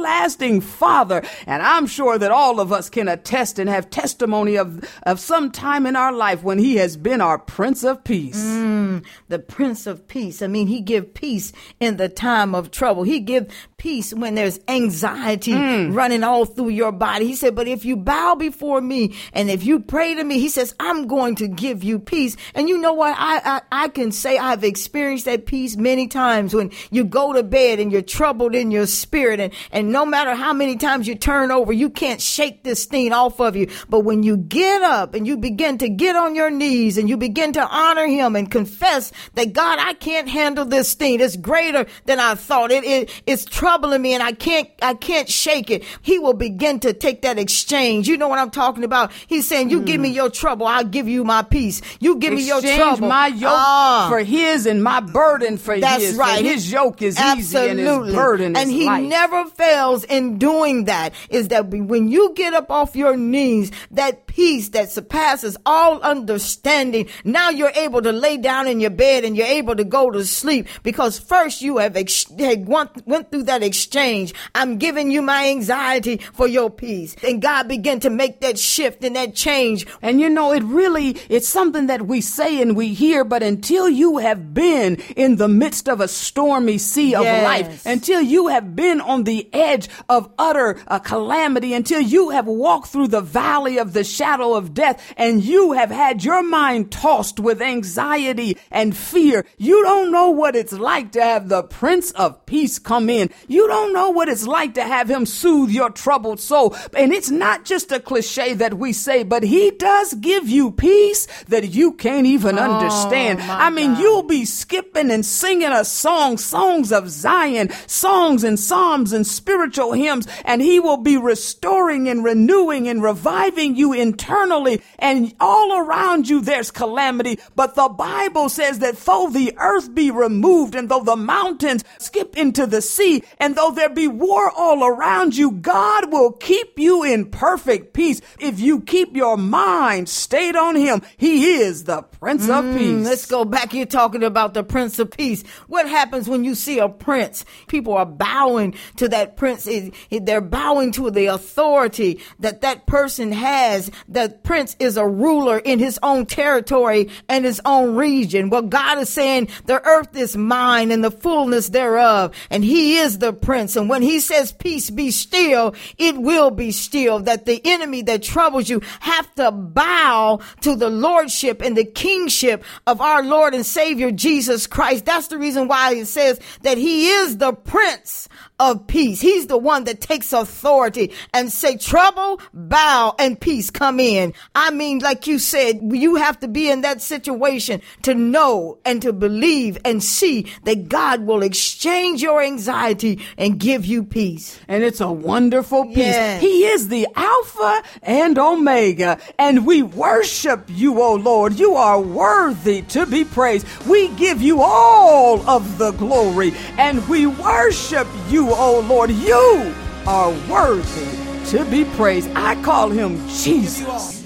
everlasting 0.52 0.60
Father. 0.60 1.22
And 1.46 1.62
I'm 1.62 1.86
sure 1.86 2.18
that 2.18 2.30
all 2.30 2.60
of 2.60 2.72
us 2.72 2.90
can 2.90 3.08
attest 3.08 3.58
and 3.58 3.68
have 3.68 3.90
testimony 3.90 4.56
of, 4.56 4.84
of 5.04 5.20
some 5.20 5.50
time 5.50 5.86
in 5.86 5.96
our 5.96 6.12
life 6.12 6.42
when 6.42 6.58
he 6.58 6.76
has 6.76 6.96
been 6.96 7.20
our 7.20 7.38
Prince 7.38 7.84
of 7.84 8.04
Peace. 8.04 8.42
Mm, 8.42 9.04
the 9.28 9.38
Prince 9.38 9.86
of 9.86 10.06
Peace. 10.08 10.42
I 10.42 10.46
mean, 10.46 10.66
he 10.66 10.80
give 10.80 11.14
peace 11.14 11.52
in 11.80 11.96
the 11.96 12.08
time 12.08 12.54
of 12.54 12.70
trouble. 12.70 13.04
He 13.04 13.20
give 13.20 13.52
peace 13.82 14.14
when 14.14 14.36
there's 14.36 14.60
anxiety 14.68 15.50
mm. 15.50 15.92
running 15.92 16.22
all 16.22 16.44
through 16.44 16.68
your 16.68 16.92
body. 16.92 17.26
He 17.26 17.34
said, 17.34 17.56
but 17.56 17.66
if 17.66 17.84
you 17.84 17.96
bow 17.96 18.36
before 18.36 18.80
me 18.80 19.16
and 19.32 19.50
if 19.50 19.64
you 19.64 19.80
pray 19.80 20.14
to 20.14 20.22
me, 20.22 20.38
he 20.38 20.48
says, 20.48 20.72
I'm 20.78 21.08
going 21.08 21.34
to 21.36 21.48
give 21.48 21.82
you 21.82 21.98
peace. 21.98 22.36
And 22.54 22.68
you 22.68 22.78
know 22.78 22.92
what? 22.92 23.16
I, 23.18 23.40
I, 23.56 23.62
I 23.72 23.88
can 23.88 24.12
say 24.12 24.38
I've 24.38 24.62
experienced 24.62 25.24
that 25.24 25.46
peace 25.46 25.76
many 25.76 26.06
times 26.06 26.54
when 26.54 26.70
you 26.92 27.02
go 27.02 27.32
to 27.32 27.42
bed 27.42 27.80
and 27.80 27.90
you're 27.90 28.02
troubled 28.02 28.54
in 28.54 28.70
your 28.70 28.86
spirit 28.86 29.40
and, 29.40 29.52
and 29.72 29.90
no 29.90 30.06
matter 30.06 30.36
how 30.36 30.52
many 30.52 30.76
times 30.76 31.08
you 31.08 31.16
turn 31.16 31.50
over, 31.50 31.72
you 31.72 31.90
can't 31.90 32.20
shake 32.20 32.62
this 32.62 32.84
thing 32.84 33.12
off 33.12 33.40
of 33.40 33.56
you. 33.56 33.68
But 33.88 34.00
when 34.04 34.22
you 34.22 34.36
get 34.36 34.82
up 34.82 35.14
and 35.14 35.26
you 35.26 35.36
begin 35.36 35.78
to 35.78 35.88
get 35.88 36.14
on 36.14 36.36
your 36.36 36.50
knees 36.50 36.98
and 36.98 37.08
you 37.08 37.16
begin 37.16 37.52
to 37.54 37.66
honor 37.66 38.06
him 38.06 38.36
and 38.36 38.48
confess 38.48 39.10
that 39.34 39.52
God, 39.52 39.80
I 39.80 39.94
can't 39.94 40.28
handle 40.28 40.66
this 40.66 40.94
thing. 40.94 41.18
It's 41.18 41.34
greater 41.34 41.86
than 42.04 42.20
I 42.20 42.36
thought. 42.36 42.70
It, 42.70 42.84
it 42.84 43.22
it's 43.26 43.44
troubling 43.72 44.02
me 44.02 44.12
and 44.14 44.22
I 44.22 44.32
can't, 44.32 44.68
I 44.82 44.94
can't 44.94 45.28
shake 45.28 45.70
it. 45.70 45.84
He 46.02 46.18
will 46.18 46.34
begin 46.34 46.80
to 46.80 46.92
take 46.92 47.22
that 47.22 47.38
exchange. 47.38 48.06
You 48.06 48.18
know 48.18 48.28
what 48.28 48.38
I'm 48.38 48.50
talking 48.50 48.84
about? 48.84 49.12
He's 49.26 49.48
saying, 49.48 49.70
you 49.70 49.80
mm. 49.80 49.86
give 49.86 50.00
me 50.00 50.10
hmm. 50.10 50.16
your 50.16 50.30
trouble. 50.30 50.66
I'll 50.66 50.84
give 50.84 51.08
you 51.08 51.24
my 51.24 51.42
peace. 51.42 51.80
You 52.00 52.16
give 52.18 52.34
exchange 52.34 52.62
me 52.64 52.68
your 52.68 52.76
trouble. 52.76 53.08
my 53.08 53.28
yoke 53.28 53.52
uh, 53.54 54.08
for 54.10 54.18
his 54.18 54.66
and 54.66 54.82
my 54.82 55.00
burden 55.00 55.56
for 55.56 55.78
that's 55.78 56.02
his. 56.02 56.16
right. 56.16 56.44
his 56.44 56.70
yoke 56.70 57.00
is 57.00 57.16
Absolutely. 57.18 57.82
easy 57.82 57.88
and 57.88 58.04
his 58.06 58.14
burden 58.14 58.56
and 58.56 58.70
he 58.70 58.84
light. 58.84 59.04
never 59.04 59.46
fails 59.46 60.04
in 60.04 60.38
doing 60.38 60.84
that 60.84 61.14
is 61.30 61.48
that 61.48 61.68
when 61.68 62.08
you 62.08 62.32
get 62.34 62.52
up 62.52 62.70
off 62.70 62.94
your 62.94 63.16
knees, 63.16 63.72
that 63.92 64.26
peace 64.26 64.70
that 64.70 64.90
surpasses 64.90 65.56
all 65.64 66.00
understanding, 66.00 67.08
now 67.24 67.48
you're 67.48 67.72
able 67.74 68.02
to 68.02 68.12
lay 68.12 68.36
down 68.36 68.66
in 68.66 68.80
your 68.80 68.90
bed 68.90 69.24
and 69.24 69.36
you're 69.36 69.46
able 69.46 69.74
to 69.76 69.84
go 69.84 70.10
to 70.10 70.24
sleep 70.26 70.66
because 70.82 71.18
first 71.18 71.62
you 71.62 71.78
have 71.78 71.96
ex- 71.96 72.26
went 72.30 73.30
through 73.30 73.44
that 73.44 73.61
exchange. 73.62 74.34
I'm 74.54 74.78
giving 74.78 75.10
you 75.10 75.22
my 75.22 75.48
anxiety 75.48 76.18
for 76.18 76.46
your 76.46 76.70
peace. 76.70 77.16
And 77.22 77.42
God 77.42 77.68
began 77.68 78.00
to 78.00 78.10
make 78.10 78.40
that 78.40 78.58
shift 78.58 79.04
and 79.04 79.16
that 79.16 79.34
change. 79.34 79.86
And 80.00 80.20
you 80.20 80.28
know, 80.28 80.52
it 80.52 80.62
really, 80.62 81.16
it's 81.28 81.48
something 81.48 81.86
that 81.86 82.02
we 82.02 82.20
say 82.20 82.60
and 82.60 82.76
we 82.76 82.94
hear, 82.94 83.24
but 83.24 83.42
until 83.42 83.88
you 83.88 84.18
have 84.18 84.54
been 84.54 84.96
in 85.16 85.36
the 85.36 85.48
midst 85.48 85.88
of 85.88 86.00
a 86.00 86.08
stormy 86.08 86.78
sea 86.78 87.14
of 87.14 87.24
yes. 87.24 87.44
life, 87.44 87.86
until 87.86 88.20
you 88.20 88.48
have 88.48 88.74
been 88.74 89.00
on 89.00 89.24
the 89.24 89.48
edge 89.52 89.88
of 90.08 90.30
utter 90.38 90.78
uh, 90.88 90.98
calamity, 90.98 91.74
until 91.74 92.00
you 92.00 92.30
have 92.30 92.46
walked 92.46 92.88
through 92.88 93.08
the 93.08 93.20
valley 93.20 93.78
of 93.78 93.92
the 93.92 94.04
shadow 94.04 94.54
of 94.54 94.74
death 94.74 95.14
and 95.16 95.42
you 95.42 95.72
have 95.72 95.90
had 95.90 96.24
your 96.24 96.42
mind 96.42 96.90
tossed 96.90 97.40
with 97.40 97.62
anxiety 97.62 98.56
and 98.70 98.96
fear, 98.96 99.44
you 99.56 99.82
don't 99.82 100.12
know 100.12 100.30
what 100.30 100.56
it's 100.56 100.72
like 100.72 101.12
to 101.12 101.22
have 101.22 101.48
the 101.48 101.62
Prince 101.62 102.10
of 102.12 102.44
Peace 102.46 102.78
come 102.78 103.08
in. 103.08 103.30
You 103.52 103.68
don't 103.68 103.92
know 103.92 104.08
what 104.08 104.30
it's 104.30 104.46
like 104.46 104.72
to 104.74 104.82
have 104.82 105.10
him 105.10 105.26
soothe 105.26 105.70
your 105.70 105.90
troubled 105.90 106.40
soul. 106.40 106.74
And 106.96 107.12
it's 107.12 107.30
not 107.30 107.66
just 107.66 107.92
a 107.92 108.00
cliche 108.00 108.54
that 108.54 108.74
we 108.74 108.94
say, 108.94 109.24
but 109.24 109.42
he 109.42 109.70
does 109.72 110.14
give 110.14 110.48
you 110.48 110.70
peace 110.70 111.28
that 111.48 111.68
you 111.68 111.92
can't 111.92 112.26
even 112.26 112.58
oh, 112.58 112.62
understand. 112.62 113.42
I 113.42 113.68
mean, 113.68 113.92
God. 113.92 114.00
you'll 114.00 114.22
be 114.22 114.46
skipping 114.46 115.10
and 115.10 115.24
singing 115.24 115.70
a 115.70 115.84
song, 115.84 116.38
songs 116.38 116.92
of 116.92 117.10
Zion, 117.10 117.68
songs 117.86 118.42
and 118.42 118.58
psalms 118.58 119.12
and 119.12 119.26
spiritual 119.26 119.92
hymns, 119.92 120.26
and 120.46 120.62
he 120.62 120.80
will 120.80 120.96
be 120.96 121.18
restoring 121.18 122.08
and 122.08 122.24
renewing 122.24 122.88
and 122.88 123.02
reviving 123.02 123.76
you 123.76 123.92
internally. 123.92 124.80
And 124.98 125.34
all 125.40 125.78
around 125.78 126.26
you, 126.26 126.40
there's 126.40 126.70
calamity. 126.70 127.38
But 127.54 127.74
the 127.74 127.90
Bible 127.90 128.48
says 128.48 128.78
that 128.78 128.96
though 128.96 129.28
the 129.28 129.52
earth 129.58 129.94
be 129.94 130.10
removed 130.10 130.74
and 130.74 130.88
though 130.88 131.04
the 131.04 131.16
mountains 131.16 131.84
skip 131.98 132.38
into 132.38 132.66
the 132.66 132.80
sea 132.80 133.22
and 133.42 133.56
though 133.56 133.72
there 133.72 133.88
be 133.88 134.06
war 134.06 134.52
all 134.56 134.84
around 134.84 135.36
you, 135.36 135.50
God 135.50 136.12
will 136.12 136.30
keep 136.30 136.78
you 136.78 137.02
in 137.02 137.28
perfect 137.28 137.92
peace 137.92 138.20
if 138.38 138.60
you 138.60 138.80
keep 138.82 139.16
your 139.16 139.36
mind 139.36 140.08
stayed 140.08 140.54
on 140.54 140.76
him. 140.76 141.02
He 141.16 141.56
is 141.56 141.82
the 141.82 142.02
Prince 142.02 142.46
mm, 142.46 142.56
of 142.56 142.78
Peace. 142.78 143.04
Let's 143.04 143.26
go 143.26 143.44
back 143.44 143.72
here 143.72 143.84
talking 143.84 144.22
about 144.22 144.54
the 144.54 144.62
Prince 144.62 145.00
of 145.00 145.10
Peace. 145.10 145.42
What 145.66 145.88
happens 145.88 146.28
when 146.28 146.44
you 146.44 146.54
see 146.54 146.78
a 146.78 146.88
prince? 146.88 147.44
People 147.66 147.94
are 147.94 148.06
bowing 148.06 148.76
to 148.98 149.08
that 149.08 149.36
prince. 149.36 149.68
They're 150.12 150.40
bowing 150.40 150.92
to 150.92 151.10
the 151.10 151.26
authority 151.26 152.20
that 152.38 152.60
that 152.60 152.86
person 152.86 153.32
has. 153.32 153.90
That 154.06 154.44
prince 154.44 154.76
is 154.78 154.96
a 154.96 155.04
ruler 155.04 155.58
in 155.58 155.80
his 155.80 155.98
own 156.04 156.26
territory 156.26 157.10
and 157.28 157.44
his 157.44 157.60
own 157.64 157.96
region. 157.96 158.50
Well, 158.50 158.62
God 158.62 158.98
is 158.98 159.08
saying 159.08 159.48
the 159.66 159.84
earth 159.84 160.16
is 160.16 160.36
mine 160.36 160.92
and 160.92 161.02
the 161.02 161.10
fullness 161.10 161.70
thereof. 161.70 162.36
And 162.48 162.64
he 162.64 162.98
is 162.98 163.18
the 163.18 163.31
prince. 163.32 163.76
And 163.76 163.88
when 163.88 164.02
he 164.02 164.20
says 164.20 164.52
peace 164.52 164.90
be 164.90 165.10
still, 165.10 165.74
it 165.98 166.16
will 166.16 166.50
be 166.50 166.72
still. 166.72 167.20
That 167.20 167.46
the 167.46 167.60
enemy 167.64 168.02
that 168.02 168.22
troubles 168.22 168.68
you 168.68 168.80
have 169.00 169.32
to 169.36 169.50
bow 169.50 170.40
to 170.62 170.76
the 170.76 170.88
lordship 170.88 171.62
and 171.62 171.76
the 171.76 171.84
kingship 171.84 172.64
of 172.86 173.00
our 173.00 173.22
Lord 173.22 173.54
and 173.54 173.64
Savior 173.64 174.10
Jesus 174.10 174.66
Christ. 174.66 175.04
That's 175.04 175.28
the 175.28 175.38
reason 175.38 175.68
why 175.68 175.94
it 175.94 176.06
says 176.06 176.40
that 176.62 176.78
he 176.78 177.08
is 177.08 177.38
the 177.38 177.52
prince 177.52 178.28
of 178.58 178.86
peace. 178.86 179.20
He's 179.20 179.48
the 179.48 179.58
one 179.58 179.84
that 179.84 180.00
takes 180.00 180.32
authority 180.32 181.12
and 181.34 181.50
say 181.50 181.76
trouble, 181.76 182.40
bow 182.54 183.14
and 183.18 183.40
peace 183.40 183.70
come 183.70 183.98
in. 183.98 184.34
I 184.54 184.70
mean, 184.70 185.00
like 185.00 185.26
you 185.26 185.40
said, 185.40 185.80
you 185.82 186.14
have 186.16 186.38
to 186.40 186.48
be 186.48 186.70
in 186.70 186.82
that 186.82 187.02
situation 187.02 187.82
to 188.02 188.14
know 188.14 188.78
and 188.84 189.02
to 189.02 189.12
believe 189.12 189.78
and 189.84 190.02
see 190.02 190.46
that 190.62 190.88
God 190.88 191.26
will 191.26 191.42
exchange 191.42 192.22
your 192.22 192.40
anxiety 192.40 193.20
and 193.36 193.58
give 193.58 193.84
you 193.84 194.04
peace. 194.04 194.58
And 194.68 194.82
it's 194.82 195.00
a 195.00 195.10
wonderful 195.10 195.86
peace. 195.86 195.98
Yes. 195.98 196.40
He 196.40 196.66
is 196.66 196.88
the 196.88 197.06
Alpha 197.14 197.82
and 198.02 198.38
Omega 198.38 199.18
and 199.38 199.66
we 199.66 199.82
worship 199.82 200.64
you, 200.68 201.00
O 201.00 201.14
Lord. 201.14 201.58
You 201.58 201.74
are 201.74 202.00
worthy 202.00 202.82
to 202.82 203.06
be 203.06 203.24
praised. 203.24 203.66
We 203.86 204.08
give 204.08 204.42
you 204.42 204.60
all 204.62 205.48
of 205.48 205.78
the 205.78 205.92
glory 205.92 206.52
and 206.78 207.06
we 207.08 207.26
worship 207.26 208.06
you, 208.28 208.48
oh 208.50 208.80
Lord, 208.88 209.10
you 209.10 209.74
are 210.06 210.30
worthy 210.50 211.46
to 211.50 211.64
be 211.66 211.84
praised. 211.84 212.30
I 212.34 212.60
call 212.62 212.90
him 212.90 213.16
Jesus. 213.28 214.21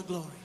The 0.00 0.39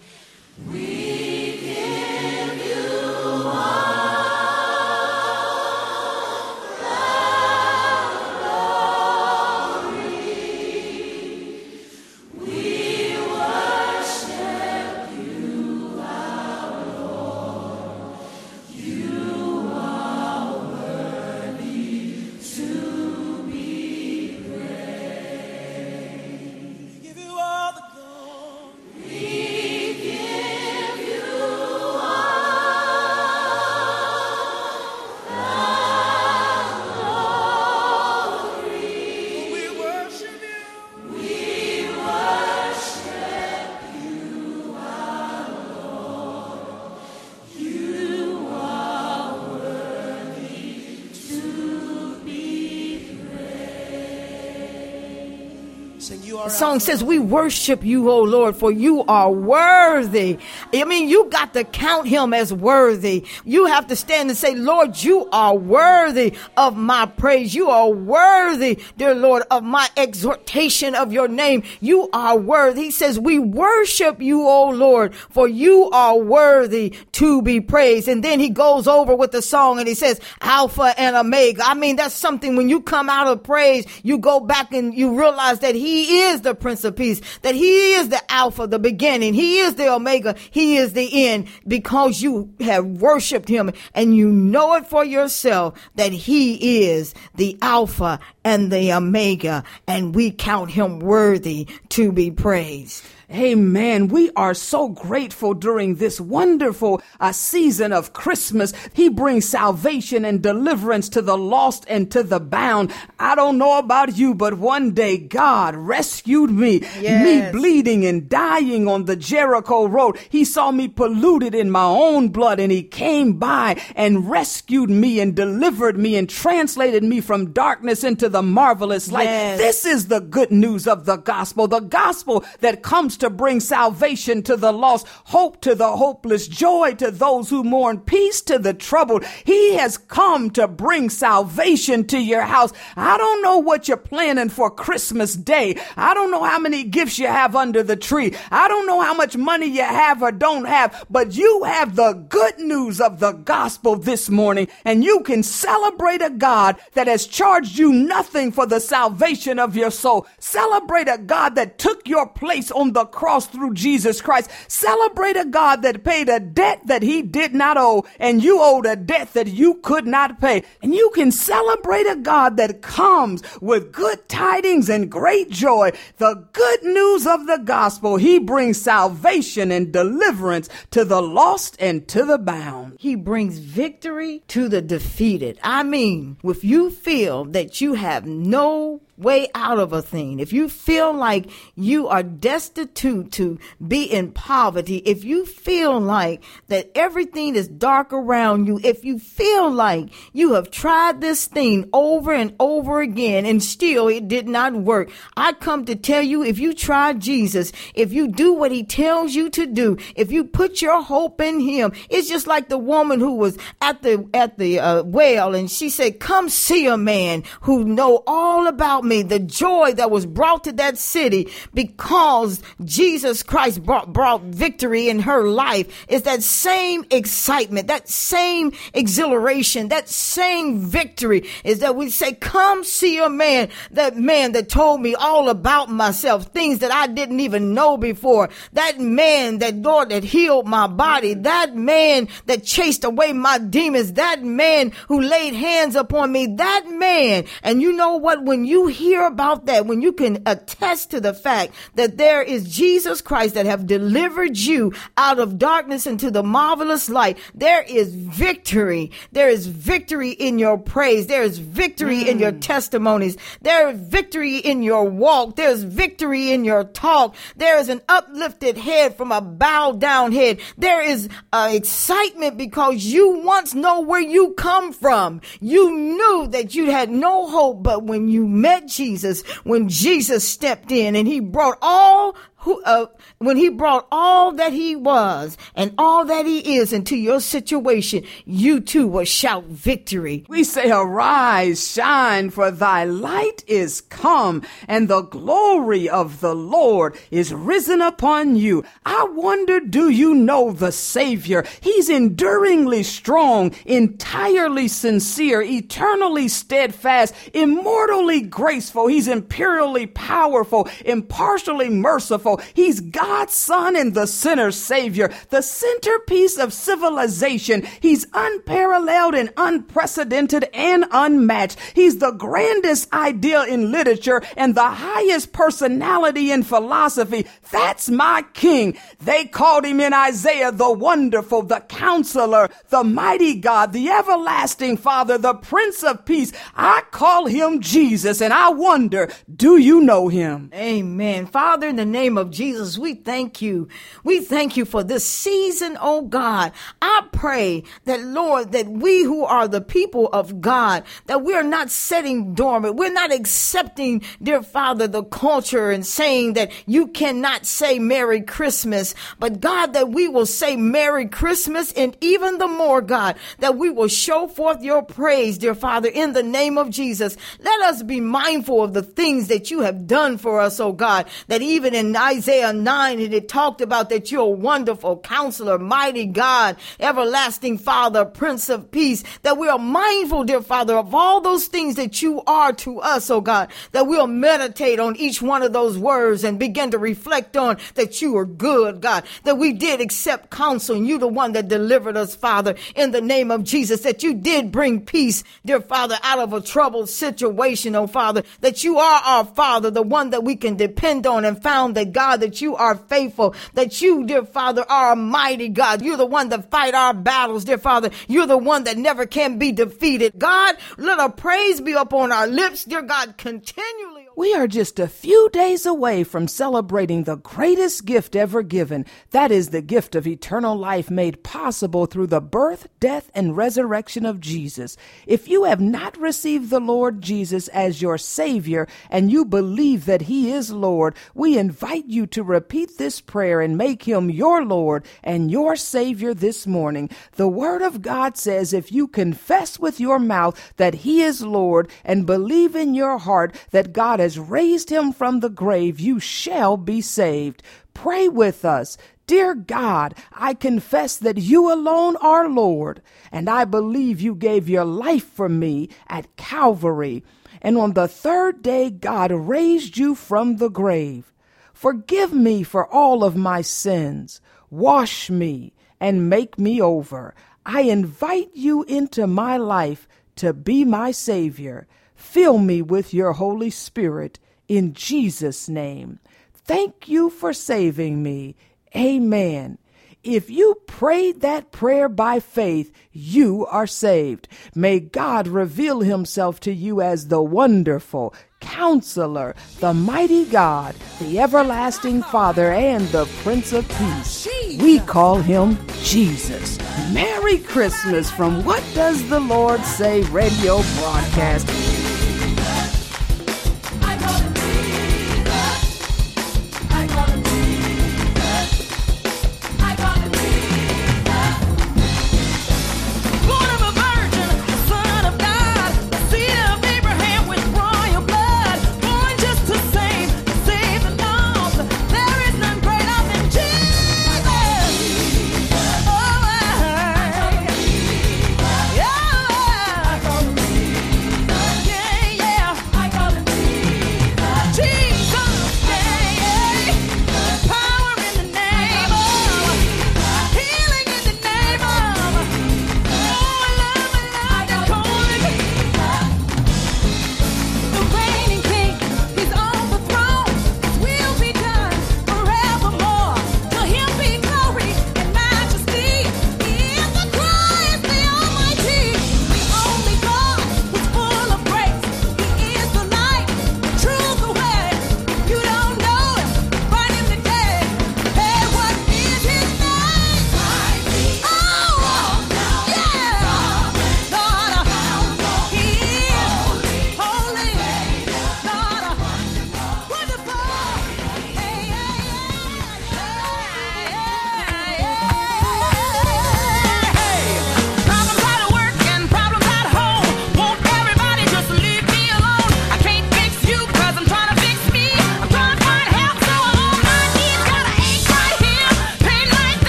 song 56.56 56.80
says, 56.80 57.04
We 57.04 57.20
worship 57.20 57.84
you, 57.84 58.10
O 58.10 58.22
Lord, 58.22 58.56
for 58.56 58.72
you 58.72 59.04
are 59.04 59.32
worthy. 59.32 60.40
I 60.74 60.86
mean, 60.86 61.10
you 61.10 61.26
got 61.30 61.54
to 61.54 61.64
count 61.64 62.08
him 62.08 62.34
as 62.34 62.54
worthy. 62.54 63.26
You 63.44 63.66
have 63.66 63.88
to 63.88 63.96
stand 63.96 64.30
and 64.30 64.38
say, 64.38 64.56
Lord, 64.56 65.02
you 65.04 65.28
are 65.32 65.56
worthy 65.56 66.34
of 66.56 66.78
my 66.78 67.06
praise. 67.06 67.54
You 67.54 67.70
are 67.70 67.90
worthy, 67.90 68.80
dear 68.98 69.14
Lord, 69.14 69.44
of 69.52 69.64
my 69.64 69.90
exhortation 69.98 70.96
of 70.96 71.12
your 71.12 71.28
name. 71.28 71.64
You 71.82 72.10
are 72.14 72.38
worthy. 72.38 72.84
He 72.84 72.92
says, 72.92 73.20
We 73.20 73.38
worship 73.38 74.22
you, 74.22 74.48
O 74.48 74.70
Lord, 74.70 75.14
for 75.16 75.48
you 75.48 75.90
are 75.92 76.18
worthy 76.18 76.96
to 77.14 77.42
be 77.42 77.60
praised. 77.60 78.08
And 78.08 78.24
then 78.24 78.40
he 78.40 78.50
goes 78.50 78.88
over 78.88 79.16
with 79.16 79.32
the 79.32 79.42
song 79.42 79.80
and 79.80 79.88
he 79.88 79.94
says, 79.94 80.22
Alpha 80.42 80.94
and 80.98 81.16
Omega. 81.16 81.64
I 81.66 81.74
mean, 81.74 81.98
that's 81.98 82.16
something 82.16 82.56
when 82.56 82.70
you 82.70 82.82
come 82.82 83.10
out 83.10 83.28
of 83.28 83.44
praise, 83.44 83.86
you 84.04 84.18
go 84.18 84.40
back 84.40 84.72
and 84.72 84.94
you 84.94 85.20
realize 85.20 85.60
that 85.60 85.76
he 85.76 86.22
is 86.22 86.45
the 86.46 86.56
Prince 86.56 86.84
of 86.84 86.96
Peace, 86.96 87.22
that 87.42 87.56
He 87.56 87.94
is 87.94 88.10
the 88.10 88.32
Alpha, 88.32 88.66
the 88.66 88.80
beginning. 88.80 89.34
He 89.34 89.60
is 89.60 89.76
the 89.76 89.94
Omega. 89.94 90.36
He 90.52 90.78
is 90.78 90.94
the 90.94 91.28
end 91.28 91.48
because 91.68 92.22
you 92.22 92.54
have 92.62 92.86
worshiped 92.86 93.50
Him 93.50 93.72
and 93.94 94.16
you 94.16 94.32
know 94.32 94.76
it 94.76 94.88
for 94.88 95.04
yourself 95.04 95.78
that 95.96 96.14
He 96.14 96.86
is 96.86 97.14
the 97.36 97.58
Alpha 97.62 98.20
and 98.44 98.72
the 98.72 98.94
Omega, 98.94 99.64
and 99.88 100.16
we 100.16 100.32
count 100.32 100.72
him 100.72 101.00
worthy 101.00 101.68
to 101.90 102.12
be 102.12 102.32
praised. 102.32 103.04
Amen. 103.32 104.08
We 104.08 104.30
are 104.36 104.54
so 104.54 104.90
grateful 104.90 105.54
during 105.54 105.96
this 105.96 106.22
wonderful 106.22 107.02
uh, 107.20 107.32
season 107.32 107.92
of 107.92 108.14
Christmas. 108.14 108.74
He 108.94 109.10
brings 109.10 109.48
salvation 109.48 110.26
and 110.26 110.44
deliverance 110.44 111.10
to 111.10 111.22
the 111.22 111.38
lost 111.38 111.86
and 111.88 112.12
to 112.12 112.22
the 112.22 112.40
bound. 112.40 112.94
I 113.20 113.36
don't 113.36 113.58
know 113.58 113.80
about 113.80 114.18
you, 114.18 114.36
but 114.36 114.56
one 114.56 114.92
day 114.92 115.18
God 115.18 115.76
rescued 115.76 116.52
me. 116.52 116.82
Yes. 117.00 117.24
Me 117.24 117.52
bleeding 117.52 118.06
and 118.06 118.30
dying 118.30 118.88
on 118.88 119.06
the 119.06 119.16
Jericho 119.16 119.88
road. 119.88 120.18
He 120.30 120.46
saw 120.46 120.72
me 120.72 120.88
polluted 120.88 121.56
in 121.56 121.72
my 121.72 121.84
own 121.84 122.30
blood 122.30 122.60
and 122.60 122.72
he 122.72 122.84
came 122.84 123.34
by 123.34 123.82
and 123.96 124.30
rescued 124.30 124.90
me 124.90 125.20
and 125.20 125.36
delivered 125.36 125.98
me 125.98 126.16
and 126.16 126.30
translated 126.30 127.04
me 127.04 127.22
from 127.22 127.54
darkness 127.54 128.04
into 128.04 128.30
the 128.30 128.44
marvelous 128.44 129.12
light. 129.12 129.26
Yes. 129.26 129.58
This 129.58 129.86
is 129.86 130.08
the 130.08 130.20
good 130.20 130.52
news 130.52 130.88
of 130.88 131.06
the 131.06 131.18
gospel. 131.18 131.68
The 131.68 131.80
gospel 131.80 132.46
that 132.60 132.84
comes 132.84 133.15
comes 133.16 133.18
to 133.18 133.30
bring 133.30 133.60
salvation 133.60 134.44
to 134.44 134.58
the 134.58 134.74
lost, 134.74 135.08
hope 135.26 135.62
to 135.62 135.76
the 135.76 135.98
hopeless, 135.98 136.48
joy 136.48 136.94
to 136.96 137.12
those 137.12 137.50
who 137.50 137.64
mourn, 137.64 138.00
peace 138.00 138.42
to 138.42 138.60
the 138.60 138.74
troubled. 138.74 139.24
He 139.46 139.76
has 139.76 139.98
come 139.98 140.50
to 140.52 140.68
bring 140.68 141.10
salvation 141.10 142.06
to 142.08 142.20
your 142.20 142.42
house. 142.42 142.74
I 142.98 143.18
don't 143.18 143.42
know 143.42 143.60
what 143.60 143.88
you're 143.88 143.98
planning 143.98 144.50
for 144.50 144.70
Christmas 144.70 145.36
Day. 145.36 145.78
I 145.96 146.14
don't 146.14 146.32
know 146.32 146.44
how 146.44 146.60
many 146.60 146.84
gifts 146.84 147.20
you 147.20 147.28
have 147.28 147.56
under 147.56 147.84
the 147.84 147.96
tree. 147.96 148.34
I 148.52 148.68
don't 148.68 148.86
know 148.86 149.02
how 149.02 149.14
much 149.14 149.38
money 149.38 149.68
you 149.68 149.84
have 149.84 150.22
or 150.22 150.32
don't 150.32 150.66
have, 150.66 151.06
but 151.10 151.36
you 151.36 151.64
have 151.64 151.96
the 151.96 152.14
good 152.14 152.60
news 152.60 153.00
of 153.00 153.20
the 153.20 153.32
gospel 153.32 153.96
this 153.96 154.30
morning 154.30 154.68
and 154.84 155.04
you 155.04 155.22
can 155.22 155.44
celebrate 155.44 156.22
a 156.22 156.30
God 156.30 156.78
that 156.94 157.08
has 157.08 157.28
charged 157.28 157.78
you 157.78 157.94
nothing 157.94 158.52
for 158.52 158.66
the 158.66 158.80
salvation 158.80 159.60
of 159.60 159.76
your 159.76 159.92
soul. 159.92 160.28
Celebrate 160.40 161.08
a 161.08 161.18
God 161.18 161.56
that 161.56 161.78
took 161.78 162.08
your 162.08 162.28
place 162.28 162.72
on 162.72 162.94
the 162.94 163.05
cross 163.06 163.48
through 163.48 163.74
Jesus 163.74 164.22
Christ. 164.22 164.50
Celebrate 164.68 165.38
a 165.38 165.46
God 165.46 165.82
that 165.82 166.04
paid 166.04 166.30
a 166.30 166.40
debt 166.40 166.82
that 166.86 167.04
he 167.04 167.22
did 167.22 167.54
not 167.54 167.78
owe, 167.78 168.06
and 168.20 168.44
you 168.44 168.62
owed 168.62 168.86
a 168.86 168.96
debt 168.96 169.34
that 169.34 169.48
you 169.48 169.76
could 169.76 170.06
not 170.08 170.40
pay. 170.40 170.64
And 170.82 170.94
you 170.94 171.12
can 171.16 171.32
celebrate 171.32 172.08
a 172.08 172.16
God 172.16 172.58
that 172.58 172.82
comes 172.82 173.42
with 173.62 173.92
good 173.92 174.28
tidings 174.30 174.90
and 174.90 175.12
great 175.12 175.50
joy. 175.50 175.92
The 176.18 176.48
good 176.54 176.84
news 176.84 177.28
of 177.28 177.48
the 177.48 177.58
gospel. 177.58 178.18
He 178.18 178.40
brings 178.40 178.82
salvation 178.82 179.72
and 179.72 179.92
deliverance 179.92 180.70
to 180.92 181.06
the 181.06 181.22
lost 181.22 181.76
and 181.80 182.08
to 182.10 182.26
the 182.26 182.38
bound. 182.38 182.98
He 183.00 183.16
brings 183.16 183.58
victory 183.58 184.44
to 184.50 184.68
the 184.70 184.82
defeated. 184.82 185.60
I 185.64 185.84
mean, 185.84 186.38
if 186.44 186.64
you 186.64 186.90
feel 186.90 187.46
that 187.46 187.82
you 187.82 187.94
have 187.94 188.26
no 188.26 189.02
way 189.18 189.48
out 189.56 189.80
of 189.80 189.94
a 189.94 190.02
thing, 190.02 190.40
if 190.40 190.52
you 190.52 190.68
feel 190.70 191.14
like 191.14 191.50
you 191.76 192.08
are 192.08 192.24
destitute 192.24 193.32
to 193.34 193.58
be 193.86 194.04
in 194.04 194.32
poverty, 194.32 194.98
if 194.98 195.24
you 195.24 195.46
feel 195.46 196.00
like 196.00 196.44
that 196.68 196.92
everything 196.96 197.56
is 197.56 197.68
dark 197.68 198.12
around 198.12 198.68
you, 198.68 198.80
if 198.84 199.06
you 199.06 199.20
feel 199.20 199.72
like 199.72 200.10
you 200.34 200.54
have 200.54 200.72
tried 200.72 201.22
this 201.22 201.46
thing 201.46 201.90
over 201.94 202.34
and 202.34 202.54
over 202.60 203.02
again 203.02 203.46
and 203.46 203.64
still 203.64 204.08
it 204.08 204.28
did 204.28 204.48
not 204.48 204.74
work, 204.74 205.10
I 205.38 205.54
come 205.54 205.86
to 205.86 205.96
tell 205.96 206.22
you 206.22 206.44
if 206.44 206.60
you 206.60 206.74
try 206.74 207.14
Jesus, 207.14 207.72
if 207.94 208.12
you 208.12 208.28
do 208.28 208.54
what 208.54 208.72
he 208.72 208.84
tells 208.84 209.34
you 209.34 209.50
to 209.52 209.66
do, 209.66 209.98
if 210.16 210.32
you 210.32 210.44
put 210.44 210.82
your 210.82 211.02
hope 211.02 211.40
in 211.40 211.60
him, 211.60 211.94
it's 212.10 212.28
just 212.28 212.48
like 212.48 212.70
the 212.70 212.78
woman 212.78 213.20
who 213.20 213.36
was 213.36 213.58
at 213.82 214.02
the 214.02 214.28
at 214.34 214.58
the 214.58 214.80
uh, 214.80 215.04
well 215.04 215.56
and 215.56 215.72
she 215.72 215.90
said, 215.90 216.20
"Come 216.20 216.50
see 216.50 216.88
a 216.88 216.98
man 216.98 217.44
who 217.62 217.86
know 217.86 218.24
all 218.28 218.68
about 218.68 219.05
me 219.06 219.22
the 219.22 219.40
joy 219.40 219.94
that 219.94 220.12
was 220.12 220.26
brought 220.26 220.64
to 220.66 220.72
that 220.74 220.98
city 220.98 221.52
because 221.74 222.62
Jesus 222.84 223.44
Christ 223.44 223.84
brought, 223.84 224.12
brought 224.12 224.42
victory 224.42 225.10
in 225.10 225.20
her 225.20 225.48
life 225.48 226.06
is 226.08 226.24
that 226.24 226.44
same 226.44 227.06
excitement, 227.12 227.88
that 227.88 228.10
same 228.10 228.72
exhilaration, 228.94 229.90
that 229.90 230.10
same 230.10 230.80
victory 230.80 231.48
is 231.64 231.80
that 231.80 231.96
we 231.96 232.10
say, 232.10 232.34
come 232.34 232.84
see 232.84 233.18
a 233.18 233.30
man, 233.30 233.70
that 233.92 234.16
man 234.18 234.52
that 234.54 234.70
told 234.70 235.02
me 235.02 235.16
all 235.16 235.50
about 235.50 235.90
myself, 235.90 236.46
things 236.48 236.80
that 236.80 236.92
I 236.92 237.08
didn't 237.08 237.40
even 237.40 237.74
know 237.74 237.98
before. 237.98 238.50
That 238.74 239.00
man 239.00 239.60
that 239.60 239.76
Lord 239.76 240.10
that 240.10 240.24
healed 240.24 240.68
my 240.68 240.88
body, 240.88 241.34
that 241.34 241.76
man 241.76 242.28
that 242.46 242.64
chased 242.64 243.04
away 243.04 243.34
my 243.34 243.58
demons, 243.58 244.14
that 244.14 244.44
man 244.44 244.92
who 245.08 245.22
laid 245.22 245.54
hands 245.54 245.96
upon 245.96 246.32
me, 246.32 246.48
that 246.56 246.86
man. 246.90 247.46
And 247.64 247.82
you 247.82 247.94
know 247.94 248.18
what? 248.18 248.44
When 248.44 248.66
you 248.66 248.88
hear 248.96 249.26
about 249.26 249.66
that, 249.66 249.86
when 249.86 250.02
you 250.02 250.14
can 250.14 250.42
attest 250.46 251.12
to 251.12 251.20
the 251.20 251.34
fact 251.34 251.74
that 251.96 252.18
there 252.18 252.42
is 252.42 252.74
Jesus 252.74 253.22
Christ 253.22 253.54
that 253.56 253.66
have 253.66 253.86
delivered 253.86 254.58
you 254.58 254.94
out 255.18 255.40
of 255.40 255.58
darkness 255.58 256.08
into 256.08 256.32
the 256.32 256.44
marvelous 256.44 257.10
light, 257.10 257.38
there 257.54 257.84
is 257.84 258.16
victory. 258.16 259.12
There 259.32 259.50
is 259.50 259.68
victory 259.68 260.32
in 260.32 260.60
your 260.60 260.78
praise. 260.78 261.28
There 261.28 261.44
is 261.44 261.60
victory 261.60 262.24
mm. 262.24 262.28
in 262.28 262.40
your 262.40 262.52
mm. 262.52 262.62
testimonies. 262.62 263.38
There 263.62 263.90
is 263.90 264.00
victory 264.00 264.58
in 264.58 264.82
your 264.82 265.06
walk. 265.06 265.56
There's 265.56 265.84
victory 265.84 266.52
in 266.52 266.64
your 266.64 266.84
talk. 266.86 267.36
There 267.56 267.78
is 267.78 267.90
an 267.90 268.02
uplifted 268.08 268.78
head 268.78 269.18
from 269.18 269.32
a 269.32 269.42
bowed 269.42 270.00
down 270.00 270.32
head. 270.32 270.60
There 270.78 271.02
is 271.04 271.28
uh, 271.52 271.70
excitement 271.74 272.58
because 272.58 273.04
you 273.06 273.42
once 273.44 273.74
know 273.74 274.02
where 274.02 274.22
you 274.22 274.54
come 274.54 274.94
from. 274.94 275.42
You 275.60 275.96
knew 275.96 276.48
that 276.52 276.76
you 276.76 276.92
had 276.92 277.10
no 277.10 277.48
hope, 277.48 277.84
but 277.84 278.04
when 278.04 278.28
you 278.28 278.48
met 278.48 278.85
Jesus, 278.88 279.44
when 279.64 279.90
Jesus 279.90 280.48
stepped 280.48 280.92
in 280.92 281.16
and 281.16 281.28
he 281.28 281.40
brought 281.40 281.78
all 281.82 282.36
who, 282.66 282.82
uh, 282.84 283.06
when 283.38 283.58
he 283.58 283.70
brought 283.70 284.08
all 284.12 284.52
that 284.52 284.74
he 284.74 284.96
was 284.96 285.56
and 285.76 285.94
all 286.00 286.26
that 286.26 286.48
he 286.48 286.78
is 286.78 286.92
into 286.92 287.16
your 287.16 287.40
situation, 287.40 288.26
you 288.44 288.80
too 288.80 289.08
will 289.08 289.24
shout 289.24 289.66
victory. 289.66 290.44
We 290.50 290.64
say, 290.64 290.90
arise, 290.90 291.92
shine, 291.94 292.50
for 292.50 292.72
thy 292.72 293.04
light 293.04 293.64
is 293.68 294.02
come 294.02 294.64
and 294.88 295.08
the 295.08 295.22
glory 295.22 296.10
of 296.10 296.42
the 296.42 296.56
Lord 296.56 297.16
is 297.30 297.54
risen 297.54 298.02
upon 298.02 298.56
you. 298.56 298.84
I 299.06 299.28
wonder, 299.32 299.80
do 299.80 300.10
you 300.10 300.34
know 300.34 300.72
the 300.72 300.92
Savior? 300.92 301.66
He's 301.82 302.10
enduringly 302.10 303.04
strong, 303.04 303.76
entirely 303.86 304.88
sincere, 304.88 305.62
eternally 305.62 306.48
steadfast, 306.48 307.36
immortally 307.54 308.42
graceful. 308.42 309.06
He's 309.06 309.28
imperially 309.28 310.08
powerful, 310.08 310.90
impartially 311.06 311.90
merciful, 311.90 312.55
He's 312.74 313.00
God's 313.00 313.54
son 313.54 313.96
and 313.96 314.14
the 314.14 314.26
sinner's 314.26 314.76
savior, 314.76 315.34
the 315.50 315.62
centerpiece 315.62 316.58
of 316.58 316.74
civilization. 316.74 317.88
He's 318.00 318.28
unparalleled 318.34 319.36
and 319.36 319.52
unprecedented 319.58 320.70
and 320.74 321.06
unmatched. 321.12 321.80
He's 321.94 322.20
the 322.20 322.32
grandest 322.32 323.12
idea 323.14 323.64
in 323.64 323.92
literature 323.92 324.42
and 324.58 324.76
the 324.76 324.90
highest 324.90 325.54
personality 325.54 326.52
in 326.52 326.64
philosophy. 326.64 327.46
That's 327.72 328.10
my 328.10 328.44
king. 328.54 328.98
They 329.20 329.46
called 329.46 329.86
him 329.86 330.00
in 330.00 330.14
Isaiah 330.14 330.72
the 330.72 330.92
wonderful, 330.92 331.64
the 331.64 331.82
counselor, 331.82 332.70
the 332.90 333.04
mighty 333.04 333.56
God, 333.56 333.94
the 333.94 334.10
everlasting 334.10 334.98
father, 334.98 335.38
the 335.38 335.54
prince 335.54 336.04
of 336.04 336.26
peace. 336.26 336.52
I 336.76 337.04
call 337.12 337.46
him 337.48 337.82
Jesus 337.82 338.42
and 338.42 338.54
I 338.54 338.70
wonder, 338.70 339.30
do 339.54 339.78
you 339.78 340.02
know 340.02 340.28
him? 340.28 340.70
Amen. 340.74 341.46
Father, 341.48 341.88
in 341.88 341.96
the 341.96 342.06
name 342.06 342.38
of 342.38 342.45
of 342.46 342.52
Jesus, 342.52 342.98
we 342.98 343.16
thank 343.16 343.62
you. 343.62 343.88
We 344.24 344.40
thank 344.40 344.78
you 344.78 344.86
for 344.86 345.04
this 345.04 345.26
season, 345.26 345.98
oh 346.00 346.22
God. 346.22 346.72
I 347.02 347.28
pray 347.32 347.84
that, 348.06 348.22
Lord, 348.22 348.72
that 348.74 348.88
we 348.88 349.24
who 349.24 349.44
are 349.44 349.68
the 349.68 349.82
people 349.82 350.28
of 350.28 350.62
God, 350.62 351.04
that 351.26 351.44
we 351.44 351.56
are 351.56 351.64
not 351.64 351.90
sitting 351.90 352.54
dormant. 352.54 352.96
We're 352.96 353.12
not 353.12 353.34
accepting, 353.34 354.24
dear 354.42 354.62
Father, 354.62 355.08
the 355.08 355.24
culture 355.24 355.92
and 355.92 356.06
saying 356.06 356.54
that 356.54 356.72
you 356.86 357.08
cannot 357.08 357.66
say 357.66 358.00
Merry 358.00 358.42
Christmas, 358.42 359.16
but 359.40 359.60
God, 359.60 359.94
that 359.94 360.10
we 360.10 360.28
will 360.28 360.46
say 360.46 360.76
Merry 360.76 361.28
Christmas 361.28 361.92
and 361.94 362.16
even 362.22 362.60
the 362.60 362.68
more, 362.68 363.02
God, 363.02 363.38
that 363.60 363.78
we 363.78 363.90
will 363.90 364.08
show 364.08 364.48
forth 364.48 364.84
your 364.84 365.02
praise, 365.02 365.58
dear 365.58 365.76
Father, 365.76 366.10
in 366.10 366.34
the 366.34 366.44
name 366.44 366.78
of 366.78 366.90
Jesus. 366.92 367.38
Let 367.60 367.82
us 367.82 368.04
be 368.04 368.22
mindful 368.22 368.84
of 368.84 368.94
the 368.94 369.04
things 369.04 369.48
that 369.48 369.72
you 369.72 369.82
have 369.82 370.06
done 370.06 370.38
for 370.38 370.60
us, 370.60 370.80
oh 370.80 370.94
God, 370.94 371.28
that 371.48 371.62
even 371.64 371.96
in 371.96 372.12
Isaiah 372.36 372.74
9 372.74 373.20
and 373.22 373.34
it 373.34 373.48
talked 373.48 373.80
about 373.80 374.10
that 374.10 374.30
you're 374.30 374.42
a 374.42 374.48
wonderful 374.48 375.18
counselor, 375.20 375.80
mighty 375.80 376.26
God, 376.26 376.76
everlasting 377.00 377.78
Father, 377.78 378.26
Prince 378.26 378.70
of 378.70 378.92
Peace, 378.92 379.24
that 379.44 379.58
we 379.58 379.70
are 379.70 379.80
mindful, 379.80 380.44
dear 380.44 380.62
Father, 380.62 380.98
of 380.98 381.16
all 381.16 381.40
those 381.40 381.68
things 381.68 381.96
that 381.96 382.22
you 382.22 382.42
are 382.46 382.74
to 382.74 383.00
us, 383.00 383.30
oh 383.30 383.40
God, 383.40 383.72
that 383.94 384.08
we'll 384.08 384.28
meditate 384.28 385.00
on 385.00 385.16
each 385.16 385.42
one 385.42 385.64
of 385.64 385.72
those 385.72 385.98
words 385.98 386.44
and 386.44 386.60
begin 386.60 386.92
to 386.92 386.98
reflect 386.98 387.56
on 387.56 387.78
that 387.94 388.22
you 388.22 388.36
are 388.36 388.46
good, 388.46 389.00
God, 389.00 389.24
that 389.46 389.58
we 389.58 389.72
did 389.72 390.02
accept 390.02 390.50
counsel 390.50 390.98
and 390.98 391.08
you 391.08 391.18
the 391.18 391.28
one 391.28 391.54
that 391.54 391.70
delivered 391.70 392.18
us, 392.18 392.36
Father, 392.36 392.76
in 392.96 393.12
the 393.12 393.22
name 393.22 393.50
of 393.50 393.64
Jesus, 393.64 394.02
that 394.02 394.24
you 394.24 394.34
did 394.34 394.74
bring 394.74 395.00
peace, 395.00 395.46
dear 395.66 395.80
Father, 395.80 396.18
out 396.22 396.40
of 396.40 396.52
a 396.52 396.60
troubled 396.60 397.08
situation, 397.08 397.96
oh 397.96 398.08
Father, 398.08 398.44
that 398.60 398.84
you 398.84 398.98
are 398.98 399.22
our 399.24 399.46
Father, 399.46 399.90
the 399.90 400.02
one 400.02 400.32
that 400.32 400.44
we 400.44 400.58
can 400.58 400.76
depend 400.76 401.26
on 401.26 401.46
and 401.46 401.64
found 401.64 401.96
that 401.96 402.12
God, 402.12 402.25
that 402.34 402.62
you 402.62 402.76
are 402.76 402.96
faithful, 402.96 403.56
that 403.74 404.02
you, 404.02 404.26
dear 404.26 404.44
Father, 404.44 404.84
are 404.90 405.14
a 405.14 405.16
mighty 405.16 405.70
God. 405.70 406.02
You're 406.02 406.18
the 406.18 406.26
one 406.26 406.50
that 406.50 406.72
fight 406.72 406.94
our 406.94 407.14
battles, 407.14 407.66
dear 407.66 407.78
Father. 407.78 408.10
You're 408.28 408.48
the 408.48 408.58
one 408.58 408.86
that 408.86 408.98
never 408.98 409.26
can 409.26 409.60
be 409.60 409.72
defeated. 409.72 410.34
God, 410.38 410.76
let 410.98 411.20
our 411.20 411.32
praise 411.32 411.80
be 411.82 411.94
upon 411.94 412.32
our 412.32 412.48
lips, 412.48 412.86
dear 412.86 413.02
God, 413.02 413.38
continually. 413.38 414.15
We 414.38 414.54
are 414.54 414.68
just 414.68 415.00
a 415.00 415.08
few 415.08 415.50
days 415.54 415.86
away 415.86 416.26
from 416.26 416.50
celebrating 416.50 417.24
the 417.24 417.38
greatest 417.38 418.04
gift 418.04 418.36
ever 418.36 418.64
given. 418.64 419.06
That 419.32 419.50
is 419.50 419.70
the 419.70 419.82
gift 419.82 420.14
of 420.14 420.28
eternal 420.28 420.78
life 420.78 421.10
made 421.10 421.42
possible 421.42 422.06
through 422.06 422.28
the 422.28 422.42
birth, 422.42 422.90
death, 423.00 423.32
and 423.34 423.56
resurrection 423.56 424.26
of 424.26 424.42
Jesus. 424.42 424.98
If 425.26 425.48
you 425.48 425.64
have 425.64 425.80
not 425.80 426.18
received 426.18 426.70
the 426.70 426.82
Lord 426.82 427.22
Jesus 427.22 427.70
as 427.70 428.02
your 428.02 428.18
Savior 428.18 428.90
and 429.10 429.32
you 429.32 429.46
believe 429.46 430.04
that 430.04 430.24
He 430.24 430.52
is 430.52 430.70
Lord, 430.70 431.16
we 431.34 431.58
invite 431.58 432.08
you 432.08 432.28
to 432.28 432.44
repeat 432.44 432.98
this 432.98 433.22
prayer 433.22 433.62
and 433.62 433.78
make 433.78 434.04
Him 434.04 434.30
your 434.30 434.66
Lord 434.66 435.06
and 435.24 435.50
your 435.50 435.78
Savior 435.78 436.34
this 436.34 436.68
morning. 436.68 437.10
The 437.38 437.48
Word 437.48 437.82
of 437.82 438.02
God 438.02 438.36
says 438.36 438.74
if 438.74 438.92
you 438.92 439.08
confess 439.08 439.80
with 439.80 440.02
your 440.02 440.20
mouth 440.20 440.74
that 440.76 440.96
He 440.96 441.22
is 441.22 441.42
Lord 441.42 441.90
and 442.04 442.26
believe 442.26 442.76
in 442.76 442.96
your 442.96 443.18
heart 443.18 443.56
that 443.72 443.94
God 443.94 444.25
has 444.26 444.40
raised 444.40 444.90
him 444.90 445.14
from 445.14 445.40
the 445.40 445.52
grave, 445.52 446.00
you 446.00 446.20
shall 446.20 446.78
be 446.78 447.00
saved. 447.00 447.62
Pray 447.94 448.28
with 448.28 448.66
us. 448.66 448.98
Dear 449.28 449.54
God, 449.54 450.16
I 450.34 450.56
confess 450.56 451.16
that 451.18 451.38
you 451.38 451.72
alone 451.72 452.16
are 452.18 452.50
Lord, 452.50 453.04
and 453.32 453.48
I 453.48 453.66
believe 453.66 454.20
you 454.20 454.34
gave 454.34 454.68
your 454.68 454.84
life 454.84 455.28
for 455.28 455.48
me 455.48 455.90
at 456.08 456.36
Calvary. 456.38 457.24
And 457.62 457.78
on 457.78 457.94
the 457.94 458.08
third 458.08 458.64
day, 458.64 458.90
God 458.90 459.32
raised 459.32 459.96
you 459.96 460.16
from 460.16 460.58
the 460.58 460.70
grave. 460.70 461.32
Forgive 461.72 462.34
me 462.34 462.64
for 462.64 462.92
all 462.92 463.24
of 463.24 463.36
my 463.36 463.62
sins. 463.62 464.42
Wash 464.72 465.30
me 465.30 465.76
and 466.00 466.32
make 466.32 466.58
me 466.58 466.82
over. 466.82 467.36
I 467.64 467.82
invite 467.82 468.50
you 468.56 468.82
into 468.86 469.28
my 469.28 469.58
life 469.58 470.08
to 470.38 470.52
be 470.52 470.84
my 470.84 471.12
Savior. 471.12 471.88
Fill 472.26 472.58
me 472.58 472.82
with 472.82 473.14
your 473.14 473.32
Holy 473.34 473.70
Spirit 473.70 474.40
in 474.68 474.94
Jesus' 474.94 475.70
name. 475.70 476.20
Thank 476.54 477.08
you 477.08 477.30
for 477.30 477.54
saving 477.54 478.22
me. 478.22 478.56
Amen. 478.96 479.78
If 480.22 480.50
you 480.50 480.82
prayed 480.88 481.42
that 481.42 481.72
prayer 481.72 482.10
by 482.10 482.40
faith, 482.40 482.92
you 483.14 483.68
are 483.68 483.88
saved. 483.88 484.48
May 484.74 485.00
God 485.00 485.48
reveal 485.48 486.02
himself 486.02 486.60
to 486.62 486.74
you 486.74 487.00
as 487.00 487.28
the 487.28 487.42
wonderful 487.42 488.34
counselor, 488.60 489.56
the 489.80 489.94
mighty 489.94 490.46
God, 490.46 490.96
the 491.20 491.40
everlasting 491.40 492.24
Father, 492.24 492.74
and 492.74 493.08
the 493.10 493.30
Prince 493.44 493.72
of 493.72 493.88
Peace. 493.88 494.48
We 494.82 495.00
call 495.00 495.38
him 495.38 495.78
Jesus. 496.02 496.80
Merry 497.14 497.60
Christmas 497.60 498.32
from 498.32 498.66
What 498.66 498.84
Does 498.96 499.30
the 499.30 499.40
Lord 499.40 499.82
Say 499.82 500.24
radio 500.24 500.82
broadcast. 500.98 501.95